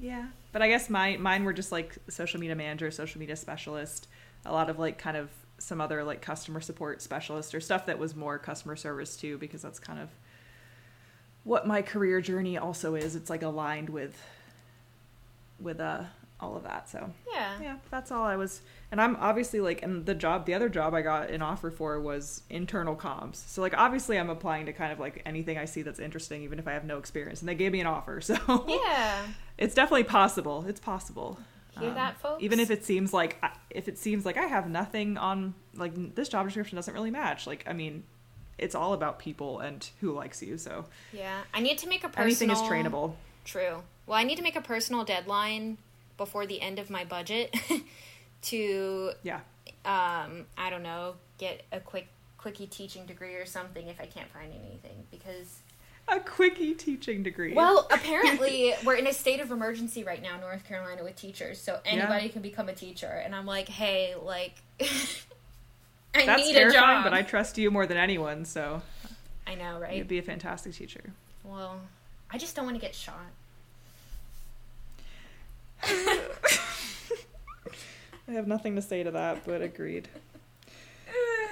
Yeah, 0.00 0.26
but 0.52 0.62
I 0.62 0.68
guess 0.68 0.88
my 0.88 1.16
mine 1.16 1.42
were 1.44 1.52
just 1.52 1.72
like 1.72 1.96
social 2.08 2.38
media 2.38 2.54
manager, 2.54 2.88
social 2.92 3.18
media 3.18 3.34
specialist, 3.34 4.06
a 4.46 4.52
lot 4.52 4.70
of 4.70 4.78
like 4.78 4.96
kind 4.96 5.16
of 5.16 5.28
some 5.58 5.80
other 5.80 6.04
like 6.04 6.22
customer 6.22 6.60
support 6.60 7.02
specialist 7.02 7.54
or 7.54 7.60
stuff 7.60 7.86
that 7.86 7.98
was 7.98 8.14
more 8.16 8.38
customer 8.38 8.76
service 8.76 9.16
too, 9.16 9.38
because 9.38 9.62
that's 9.62 9.78
kind 9.78 9.98
of 10.00 10.08
what 11.44 11.66
my 11.66 11.82
career 11.82 12.20
journey 12.20 12.56
also 12.58 12.94
is. 12.94 13.16
It's 13.16 13.30
like 13.30 13.42
aligned 13.42 13.90
with 13.90 14.20
with 15.60 15.80
uh 15.80 16.04
all 16.40 16.56
of 16.56 16.62
that. 16.62 16.88
So 16.88 17.10
Yeah. 17.32 17.58
yeah, 17.60 17.76
that's 17.90 18.12
all 18.12 18.24
I 18.24 18.36
was. 18.36 18.60
And 18.92 19.00
I'm 19.00 19.16
obviously 19.16 19.60
like, 19.60 19.82
and 19.82 20.06
the 20.06 20.14
job, 20.14 20.46
the 20.46 20.54
other 20.54 20.68
job 20.68 20.94
I 20.94 21.02
got 21.02 21.30
an 21.30 21.42
offer 21.42 21.68
for 21.70 22.00
was 22.00 22.42
internal 22.48 22.94
comms. 22.94 23.36
So 23.48 23.60
like, 23.60 23.76
obviously, 23.76 24.16
I'm 24.18 24.30
applying 24.30 24.66
to 24.66 24.72
kind 24.72 24.92
of 24.92 25.00
like 25.00 25.20
anything 25.26 25.58
I 25.58 25.64
see 25.64 25.82
that's 25.82 25.98
interesting, 25.98 26.42
even 26.44 26.60
if 26.60 26.68
I 26.68 26.72
have 26.74 26.84
no 26.84 26.98
experience. 26.98 27.40
And 27.42 27.48
they 27.48 27.56
gave 27.56 27.72
me 27.72 27.80
an 27.80 27.88
offer, 27.88 28.20
so 28.20 28.36
Yeah. 28.68 29.26
it's 29.58 29.74
definitely 29.74 30.04
possible. 30.04 30.64
It's 30.68 30.78
possible. 30.78 31.40
Hear 31.80 31.94
that, 31.94 32.20
folks? 32.20 32.42
Even 32.42 32.60
if 32.60 32.70
it 32.70 32.84
seems 32.84 33.12
like 33.12 33.42
if 33.70 33.88
it 33.88 33.98
seems 33.98 34.24
like 34.24 34.36
I 34.36 34.46
have 34.46 34.68
nothing 34.68 35.16
on 35.18 35.54
like 35.74 36.14
this 36.14 36.28
job 36.28 36.46
description 36.46 36.76
doesn't 36.76 36.94
really 36.94 37.10
match. 37.10 37.46
Like, 37.46 37.64
I 37.68 37.72
mean, 37.72 38.04
it's 38.58 38.74
all 38.74 38.92
about 38.92 39.18
people 39.18 39.60
and 39.60 39.88
who 40.00 40.12
likes 40.12 40.42
you. 40.42 40.58
So 40.58 40.84
Yeah. 41.12 41.40
I 41.54 41.60
need 41.60 41.78
to 41.78 41.88
make 41.88 42.02
a 42.04 42.08
personal. 42.08 42.24
anything 42.26 42.50
is 42.50 42.58
trainable. 42.58 43.14
True. 43.44 43.82
Well, 44.06 44.18
I 44.18 44.24
need 44.24 44.36
to 44.36 44.42
make 44.42 44.56
a 44.56 44.60
personal 44.60 45.04
deadline 45.04 45.78
before 46.16 46.46
the 46.46 46.60
end 46.60 46.78
of 46.78 46.90
my 46.90 47.04
budget 47.04 47.54
to, 48.42 49.12
Yeah. 49.22 49.40
um, 49.84 50.46
I 50.56 50.70
don't 50.70 50.82
know, 50.82 51.14
get 51.38 51.62
a 51.72 51.80
quick 51.80 52.08
quickie 52.36 52.66
teaching 52.66 53.04
degree 53.06 53.34
or 53.34 53.46
something 53.46 53.86
if 53.88 54.00
I 54.00 54.06
can't 54.06 54.30
find 54.32 54.52
anything 54.52 55.04
because 55.10 55.60
A 56.12 56.20
quickie 56.20 56.74
teaching 56.74 57.22
degree. 57.22 57.52
Well, 57.54 57.86
apparently 57.92 58.74
we're 58.84 58.94
in 58.94 59.06
a 59.06 59.12
state 59.12 59.40
of 59.40 59.50
emergency 59.50 60.04
right 60.04 60.22
now, 60.22 60.38
North 60.40 60.64
Carolina, 60.66 61.04
with 61.04 61.16
teachers. 61.16 61.60
So 61.60 61.80
anybody 61.84 62.28
can 62.30 62.40
become 62.40 62.68
a 62.68 62.74
teacher, 62.74 63.06
and 63.24 63.34
I'm 63.34 63.44
like, 63.44 63.68
hey, 63.68 64.14
like, 64.22 64.54
I 64.80 66.24
that's 66.24 66.46
need 66.46 66.56
a 66.56 66.70
job. 66.70 67.04
but 67.04 67.12
I 67.12 67.22
trust 67.22 67.58
you 67.58 67.70
more 67.70 67.86
than 67.86 67.98
anyone. 67.98 68.44
So 68.46 68.80
I 69.46 69.54
know, 69.54 69.78
right? 69.78 69.96
you'd 69.96 70.08
be 70.08 70.18
a 70.18 70.22
fantastic 70.22 70.74
teacher. 70.74 71.12
Well, 71.44 71.80
I 72.30 72.38
just 72.38 72.56
don't 72.56 72.64
want 72.64 72.76
to 72.76 72.80
get 72.80 72.94
shot. 72.94 73.14
I 78.28 78.32
have 78.32 78.46
nothing 78.46 78.76
to 78.76 78.82
say 78.82 79.02
to 79.02 79.10
that, 79.10 79.44
but 79.46 79.62
agreed. 79.62 80.08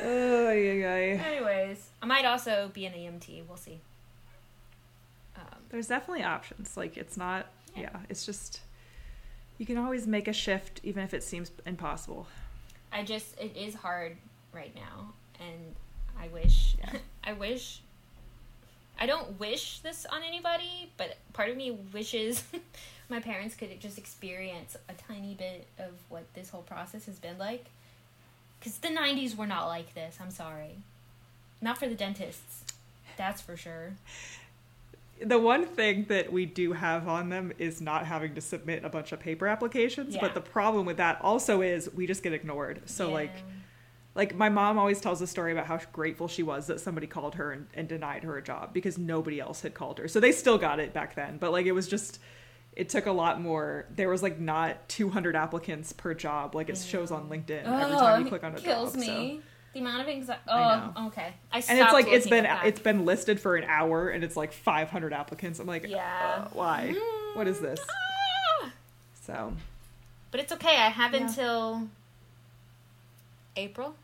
Oh, 0.03 0.51
yeah, 0.51 0.73
yeah. 0.73 1.23
Anyways, 1.25 1.89
I 2.03 2.07
might 2.07 2.25
also 2.27 2.71
be 2.73 2.85
an 2.85 2.93
EMT. 2.93 3.47
We'll 3.49 3.57
see. 3.57 3.81
There's 5.71 5.89
definitely 5.89 6.25
options. 6.25 6.77
Like 6.77 6.97
it's 6.97 7.17
not. 7.17 7.47
Yeah. 7.75 7.83
Yeah, 7.83 7.99
it's 8.09 8.25
just 8.25 8.61
you 9.59 9.67
can 9.67 9.77
always 9.79 10.07
make 10.07 10.29
a 10.29 10.33
shift, 10.33 10.81
even 10.83 11.03
if 11.03 11.15
it 11.15 11.23
seems 11.23 11.51
impossible. 11.65 12.27
I 12.93 13.03
just 13.03 13.39
it 13.39 13.57
is 13.57 13.75
hard 13.75 14.17
right 14.53 14.75
now, 14.75 15.13
and 15.41 15.75
I 16.19 16.29
wish 16.29 16.77
Yeah. 16.79 16.99
I 17.25 17.33
wish 17.33 17.81
I 18.99 19.07
don't 19.07 19.39
wish 19.39 19.81
this 19.81 20.07
on 20.07 20.23
anybody, 20.23 20.91
but 20.97 21.19
part 21.33 21.51
of 21.51 21.57
me 21.57 21.73
wishes 21.93 22.43
my 23.09 23.21
parents 23.21 23.55
could 23.55 23.79
just 23.79 23.99
experience 23.99 24.77
a 24.89 24.95
tiny 24.95 25.35
bit 25.35 25.67
of 25.79 25.93
what 26.09 26.33
this 26.35 26.49
whole 26.49 26.63
process 26.63 27.05
has 27.07 27.19
been 27.19 27.39
like. 27.39 27.67
Because 28.59 28.79
the 28.79 28.89
90s 28.89 29.37
were 29.37 29.47
not 29.47 29.67
like 29.67 29.95
this. 29.95 30.17
I'm 30.21 30.31
sorry. 30.31 30.79
Not 31.61 31.77
for 31.79 31.89
the 31.89 31.95
dentists. 31.95 32.65
That's 33.19 33.41
for 33.43 33.57
sure. 33.57 33.93
The 35.25 35.39
one 35.39 35.67
thing 35.67 36.05
that 36.09 36.33
we 36.33 36.45
do 36.47 36.73
have 36.73 37.09
on 37.09 37.29
them 37.31 37.53
is 37.59 37.81
not 37.81 38.07
having 38.07 38.35
to 38.35 38.41
submit 38.41 38.85
a 38.85 38.89
bunch 38.89 39.13
of 39.13 39.21
paper 39.21 39.47
applications. 39.47 40.15
Yeah. 40.15 40.21
But 40.21 40.35
the 40.35 40.41
problem 40.41 40.87
with 40.87 40.99
that 40.99 41.21
also 41.23 41.63
is 41.63 41.93
we 41.95 42.07
just 42.07 42.23
get 42.23 42.33
ignored. 42.33 42.83
So 42.87 43.09
Yeah. 43.09 43.15
like 43.15 43.33
like 44.15 44.35
my 44.35 44.49
mom 44.49 44.79
always 44.79 45.01
tells 45.01 45.21
a 45.21 45.27
story 45.27 45.53
about 45.53 45.67
how 45.67 45.79
grateful 45.93 46.27
she 46.27 46.43
was 46.43 46.69
that 46.69 46.81
somebody 46.81 47.07
called 47.07 47.35
her 47.35 47.53
and, 47.53 47.67
and 47.75 47.87
denied 47.87 48.25
her 48.25 48.39
a 48.39 48.43
job 48.43 48.73
because 48.73 48.97
nobody 48.97 49.39
else 49.41 49.61
had 49.61 49.75
called 49.75 49.99
her. 49.99 50.09
So 50.09 50.21
they 50.21 50.33
still 50.33 50.57
got 50.57 50.81
it 50.81 50.95
back 50.95 51.15
then, 51.15 51.37
but 51.37 51.53
like 51.53 51.67
it 51.67 51.73
was 51.73 51.87
just 51.87 52.19
it 52.73 52.89
took 52.91 53.07
a 53.07 53.13
lot 53.13 53.41
more. 53.41 53.87
There 53.95 54.09
was 54.09 54.23
like 54.23 54.39
not 54.39 54.89
200 54.89 55.35
applicants 55.37 55.93
per 55.93 56.13
job 56.15 56.55
like 56.55 56.69
it 56.69 56.77
shows 56.79 57.11
on 57.11 57.29
LinkedIn 57.29 57.63
every 57.65 57.95
oh, 57.95 58.01
time 58.01 58.23
you 58.23 58.29
click 58.29 58.45
on 58.45 58.55
a 58.55 58.59
Oh, 58.59 58.61
kills 58.61 58.93
job. 58.93 59.01
me. 59.01 59.41
So. 59.41 59.43
The 59.77 59.83
amount 59.83 60.01
of 60.01 60.09
anxiety. 60.09 60.41
I 60.49 60.91
Oh, 60.97 61.07
okay. 61.09 61.35
I 61.53 61.59
And 61.69 61.79
it's 61.79 61.93
like 61.93 62.07
it's 62.09 62.27
been 62.27 62.47
it's 62.65 62.81
been 62.81 63.05
listed 63.05 63.39
for 63.39 63.57
an 63.57 63.65
hour 63.65 64.09
and 64.09 64.25
it's 64.25 64.35
like 64.35 64.55
500 64.55 65.13
applicants. 65.13 65.59
I'm 65.59 65.67
like, 65.67 65.87
Yeah. 65.87 66.45
uh, 66.47 66.49
why? 66.55 66.95
What 67.35 67.47
is 67.47 67.61
this? 67.61 67.79
Ah! 68.63 68.71
So 69.21 69.53
But 70.31 70.41
it's 70.41 70.51
okay. 70.53 70.79
I 70.79 70.89
have 70.89 71.13
Yeah. 71.13 71.27
until 71.27 71.89
April. 73.55 73.97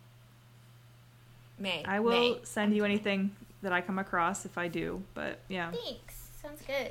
May. 1.59 1.83
I 1.87 2.01
will 2.01 2.11
May. 2.11 2.41
send 2.43 2.77
you 2.77 2.85
anything 2.85 3.35
that 3.63 3.73
I 3.73 3.81
come 3.81 3.99
across 3.99 4.45
if 4.45 4.59
I 4.59 4.69
do. 4.69 5.03
But 5.15 5.39
yeah, 5.49 5.71
Thanks. 5.71 6.29
Sounds 6.43 6.61
good. 6.67 6.91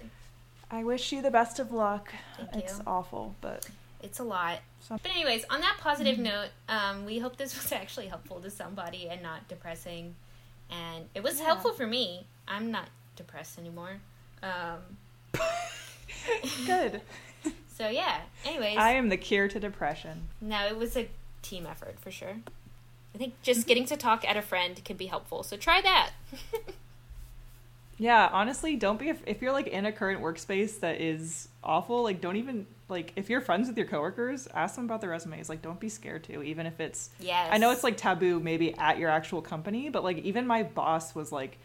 I 0.71 0.83
wish 0.83 1.11
you 1.11 1.21
the 1.21 1.29
best 1.29 1.59
of 1.59 1.71
luck. 1.71 2.11
Thank 2.37 2.63
it's 2.63 2.79
you. 2.79 2.83
awful, 2.87 3.35
but 3.41 3.69
It's 4.01 4.17
a 4.17 4.23
lot. 4.23 4.57
So- 4.81 4.97
But 5.01 5.11
anyways, 5.11 5.45
on 5.49 5.61
that 5.61 5.77
positive 5.79 6.17
note, 6.17 6.49
um, 6.67 7.05
we 7.05 7.19
hope 7.19 7.37
this 7.37 7.55
was 7.61 7.71
actually 7.71 8.07
helpful 8.07 8.39
to 8.41 8.49
somebody 8.49 9.07
and 9.09 9.21
not 9.21 9.47
depressing. 9.47 10.15
And 10.69 11.07
it 11.15 11.23
was 11.23 11.39
Yeah. 11.39 11.45
helpful 11.47 11.73
for 11.73 11.85
me. 11.87 12.25
I'm 12.47 12.71
not 12.71 12.87
depressed 13.15 13.57
anymore. 13.59 13.99
Um, 14.41 14.79
good. 16.65 17.01
so 17.77 17.89
yeah. 17.89 18.21
Anyways, 18.45 18.77
I 18.77 18.91
am 18.91 19.09
the 19.09 19.17
cure 19.17 19.47
to 19.47 19.59
depression. 19.59 20.27
no, 20.39 20.65
it 20.67 20.77
was 20.77 20.95
a 20.97 21.09
team 21.41 21.65
effort 21.65 21.99
for 21.99 22.11
sure. 22.11 22.37
I 23.13 23.17
think 23.17 23.33
just 23.43 23.67
getting 23.67 23.85
to 23.87 23.97
talk 23.97 24.23
at 24.27 24.37
a 24.37 24.41
friend 24.41 24.81
can 24.85 24.95
be 24.97 25.07
helpful. 25.07 25.43
So 25.43 25.57
try 25.57 25.81
that. 25.81 26.11
Yeah, 27.97 28.29
honestly, 28.31 28.75
don't 28.77 28.97
be 28.99 29.09
if, 29.09 29.21
if 29.27 29.41
you're 29.41 29.51
like 29.51 29.67
in 29.67 29.85
a 29.85 29.91
current 29.91 30.21
workspace 30.21 30.79
that 30.79 31.01
is 31.01 31.49
awful. 31.63 32.01
Like, 32.03 32.19
don't 32.21 32.37
even 32.37 32.65
like 32.91 33.13
if 33.15 33.30
you're 33.30 33.41
friends 33.41 33.67
with 33.67 33.77
your 33.77 33.88
coworkers, 33.88 34.47
ask 34.54 34.75
them 34.75 34.86
about 34.86 35.01
their 35.01 35.10
resumes. 35.10 35.49
Like, 35.49 35.62
don't 35.62 35.80
be 35.80 35.89
scared 35.89 36.23
to, 36.25 36.43
even 36.43 36.65
if 36.67 36.80
it's 36.80 37.10
yes. 37.19 37.49
I 37.51 37.58
know 37.58 37.71
it's 37.71 37.84
like 37.84 37.97
taboo 37.97 38.39
maybe 38.39 38.75
at 38.77 38.99
your 38.99 39.10
actual 39.10 39.41
company, 39.41 39.89
but 39.89 40.04
like 40.04 40.19
even 40.19 40.45
my 40.45 40.62
boss 40.63 41.15
was 41.15 41.32
like, 41.32 41.58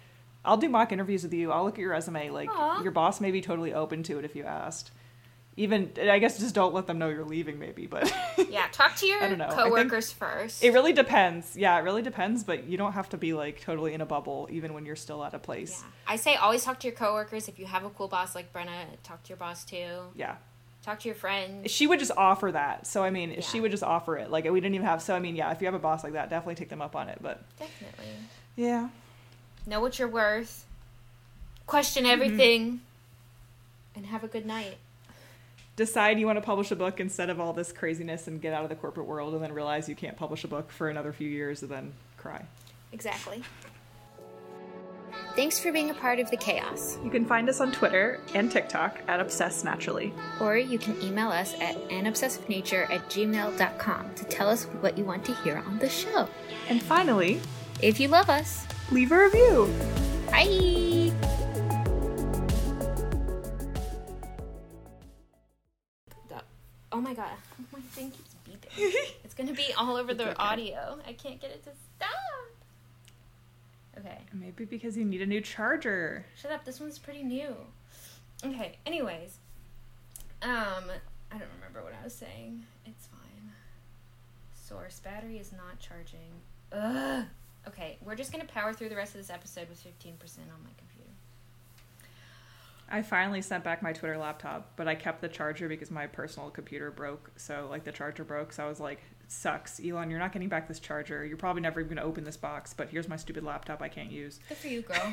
I'll 0.44 0.56
do 0.56 0.68
mock 0.68 0.92
interviews 0.92 1.24
with 1.24 1.34
you. 1.34 1.52
I'll 1.52 1.64
look 1.64 1.74
at 1.74 1.80
your 1.80 1.90
resume. 1.90 2.30
Like 2.30 2.48
Aw. 2.50 2.82
your 2.82 2.92
boss 2.92 3.20
may 3.20 3.30
be 3.32 3.40
totally 3.42 3.74
open 3.74 4.02
to 4.04 4.18
it 4.18 4.24
if 4.24 4.34
you 4.36 4.44
asked. 4.44 4.92
Even 5.58 5.90
I 5.98 6.18
guess 6.18 6.38
just 6.38 6.54
don't 6.54 6.74
let 6.74 6.86
them 6.86 6.98
know 6.98 7.08
you're 7.08 7.24
leaving 7.24 7.58
maybe, 7.58 7.86
but 7.86 8.12
Yeah, 8.50 8.66
talk 8.72 8.94
to 8.96 9.06
your 9.06 9.24
I 9.24 9.28
don't 9.28 9.38
know. 9.38 9.46
I 9.46 9.48
think 9.48 9.60
coworkers 9.62 10.12
first. 10.12 10.62
it 10.62 10.72
really 10.72 10.92
depends. 10.92 11.56
Yeah, 11.56 11.78
it 11.78 11.82
really 11.82 12.02
depends, 12.02 12.44
but 12.44 12.64
you 12.64 12.76
don't 12.76 12.92
have 12.92 13.08
to 13.08 13.16
be 13.16 13.32
like 13.32 13.62
totally 13.62 13.94
in 13.94 14.02
a 14.02 14.06
bubble 14.06 14.48
even 14.52 14.74
when 14.74 14.84
you're 14.84 14.96
still 14.96 15.24
at 15.24 15.32
a 15.32 15.38
place. 15.38 15.82
yeah. 15.82 16.12
I 16.12 16.16
say 16.16 16.36
always 16.36 16.62
talk 16.62 16.78
to 16.80 16.86
your 16.86 16.94
coworkers. 16.94 17.48
If 17.48 17.58
you 17.58 17.64
have 17.64 17.84
a 17.84 17.90
cool 17.90 18.06
boss 18.06 18.34
like 18.34 18.52
Brenna, 18.52 18.84
talk 19.02 19.22
to 19.22 19.28
your 19.30 19.38
boss 19.38 19.64
too. 19.64 19.86
Yeah. 20.14 20.36
Talk 20.86 21.00
to 21.00 21.08
your 21.08 21.16
friends. 21.16 21.68
She 21.70 21.86
would 21.88 21.98
just 21.98 22.12
offer 22.16 22.52
that. 22.52 22.86
So 22.86 23.02
I 23.02 23.10
mean, 23.10 23.40
she 23.42 23.60
would 23.60 23.72
just 23.72 23.82
offer 23.82 24.16
it. 24.16 24.30
Like 24.30 24.44
we 24.44 24.60
didn't 24.60 24.76
even 24.76 24.86
have 24.86 25.02
so 25.02 25.14
I 25.14 25.18
mean, 25.18 25.36
yeah, 25.36 25.50
if 25.50 25.60
you 25.60 25.66
have 25.66 25.74
a 25.74 25.78
boss 25.80 26.02
like 26.04 26.14
that, 26.14 26.30
definitely 26.30 26.54
take 26.54 26.68
them 26.68 26.80
up 26.80 26.94
on 26.96 27.08
it, 27.08 27.18
but 27.20 27.42
Definitely. 27.58 28.06
yeah. 28.54 28.88
Know 29.66 29.80
what 29.80 29.98
you're 29.98 30.06
worth. 30.08 30.64
Question 31.66 32.04
Mm-hmm. 32.04 32.12
everything. 32.12 32.80
And 33.96 34.06
have 34.06 34.22
a 34.22 34.28
good 34.28 34.46
night. 34.46 34.76
decide 35.74 36.20
you 36.20 36.26
want 36.26 36.36
to 36.36 36.42
publish 36.42 36.70
a 36.70 36.76
book 36.76 37.00
instead 37.00 37.30
of 37.30 37.40
all 37.40 37.52
this 37.52 37.72
craziness 37.72 38.28
and 38.28 38.40
get 38.40 38.52
out 38.54 38.62
of 38.62 38.68
the 38.68 38.76
corporate 38.76 39.06
world 39.06 39.34
and 39.34 39.42
then 39.42 39.52
realize 39.52 39.88
you 39.88 39.96
can't 39.96 40.16
publish 40.16 40.44
a 40.44 40.48
book 40.48 40.70
for 40.70 40.88
another 40.88 41.12
few 41.12 41.28
years 41.28 41.62
and 41.62 41.70
then 41.72 41.92
cry. 42.16 42.44
Exactly. 42.92 43.42
Thanks 45.34 45.58
for 45.58 45.70
being 45.70 45.90
a 45.90 45.94
part 45.94 46.18
of 46.18 46.30
the 46.30 46.36
chaos. 46.36 46.98
You 47.04 47.10
can 47.10 47.26
find 47.26 47.48
us 47.48 47.60
on 47.60 47.70
Twitter 47.70 48.20
and 48.34 48.50
TikTok 48.50 49.00
at 49.06 49.20
Obsessed 49.20 49.64
Naturally. 49.64 50.14
Or 50.40 50.56
you 50.56 50.78
can 50.78 51.00
email 51.02 51.28
us 51.28 51.52
at 51.60 51.76
anobsessivenature 51.90 52.90
at 52.90 53.06
gmail.com 53.10 54.14
to 54.14 54.24
tell 54.24 54.48
us 54.48 54.64
what 54.80 54.96
you 54.96 55.04
want 55.04 55.24
to 55.26 55.34
hear 55.36 55.62
on 55.66 55.78
the 55.78 55.88
show. 55.90 56.28
And 56.68 56.82
finally, 56.82 57.40
If 57.82 58.00
you 58.00 58.08
love 58.08 58.30
us, 58.30 58.66
leave 58.90 59.12
a 59.12 59.18
review. 59.24 59.68
bye! 60.30 61.12
Oh 66.92 67.00
my 67.00 67.12
god, 67.12 67.32
oh 67.60 67.64
my 67.72 67.80
thing 67.92 68.10
keeps 68.10 68.34
beeping. 68.48 68.92
It's 69.24 69.34
gonna 69.34 69.52
be 69.52 69.66
all 69.76 69.96
over 69.96 70.14
the 70.14 70.30
okay. 70.30 70.34
audio. 70.38 70.98
I 71.06 71.12
can't 71.12 71.38
get 71.40 71.50
it 71.50 71.62
to 71.64 71.70
stop. 71.96 72.08
Okay. 74.06 74.18
Maybe 74.32 74.64
because 74.64 74.96
you 74.96 75.04
need 75.04 75.22
a 75.22 75.26
new 75.26 75.40
charger. 75.40 76.24
Shut 76.40 76.52
up, 76.52 76.64
this 76.64 76.80
one's 76.80 76.98
pretty 76.98 77.22
new. 77.22 77.54
Okay, 78.44 78.78
anyways. 78.86 79.38
Um, 80.42 80.84
I 81.32 81.38
don't 81.38 81.48
remember 81.56 81.82
what 81.82 81.94
I 82.00 82.04
was 82.04 82.14
saying. 82.14 82.64
It's 82.84 83.06
fine. 83.06 83.50
Source 84.54 85.00
battery 85.00 85.38
is 85.38 85.52
not 85.52 85.78
charging. 85.80 86.40
Ugh. 86.72 87.24
Okay, 87.66 87.98
we're 88.04 88.14
just 88.14 88.30
gonna 88.30 88.44
power 88.44 88.72
through 88.72 88.90
the 88.90 88.96
rest 88.96 89.14
of 89.14 89.20
this 89.20 89.30
episode 89.30 89.68
with 89.68 89.82
15% 89.82 90.12
on 90.12 90.62
my 90.62 90.70
computer. 90.78 91.10
I 92.88 93.02
finally 93.02 93.42
sent 93.42 93.64
back 93.64 93.82
my 93.82 93.92
Twitter 93.92 94.16
laptop, 94.16 94.72
but 94.76 94.86
I 94.86 94.94
kept 94.94 95.20
the 95.20 95.28
charger 95.28 95.68
because 95.68 95.90
my 95.90 96.06
personal 96.06 96.50
computer 96.50 96.92
broke. 96.92 97.32
So, 97.36 97.66
like, 97.68 97.82
the 97.82 97.90
charger 97.90 98.22
broke. 98.22 98.52
So, 98.52 98.64
I 98.64 98.68
was 98.68 98.78
like, 98.78 99.02
sucks. 99.28 99.80
Elon, 99.84 100.10
you're 100.10 100.18
not 100.18 100.32
getting 100.32 100.48
back 100.48 100.68
this 100.68 100.80
charger. 100.80 101.24
You're 101.24 101.36
probably 101.36 101.62
never 101.62 101.80
even 101.80 101.94
going 101.94 102.02
to 102.02 102.08
open 102.08 102.24
this 102.24 102.36
box, 102.36 102.74
but 102.74 102.88
here's 102.88 103.08
my 103.08 103.16
stupid 103.16 103.44
laptop 103.44 103.82
I 103.82 103.88
can't 103.88 104.10
use. 104.10 104.40
Good 104.48 104.58
for 104.58 104.68
you, 104.68 104.82
girl. 104.82 105.12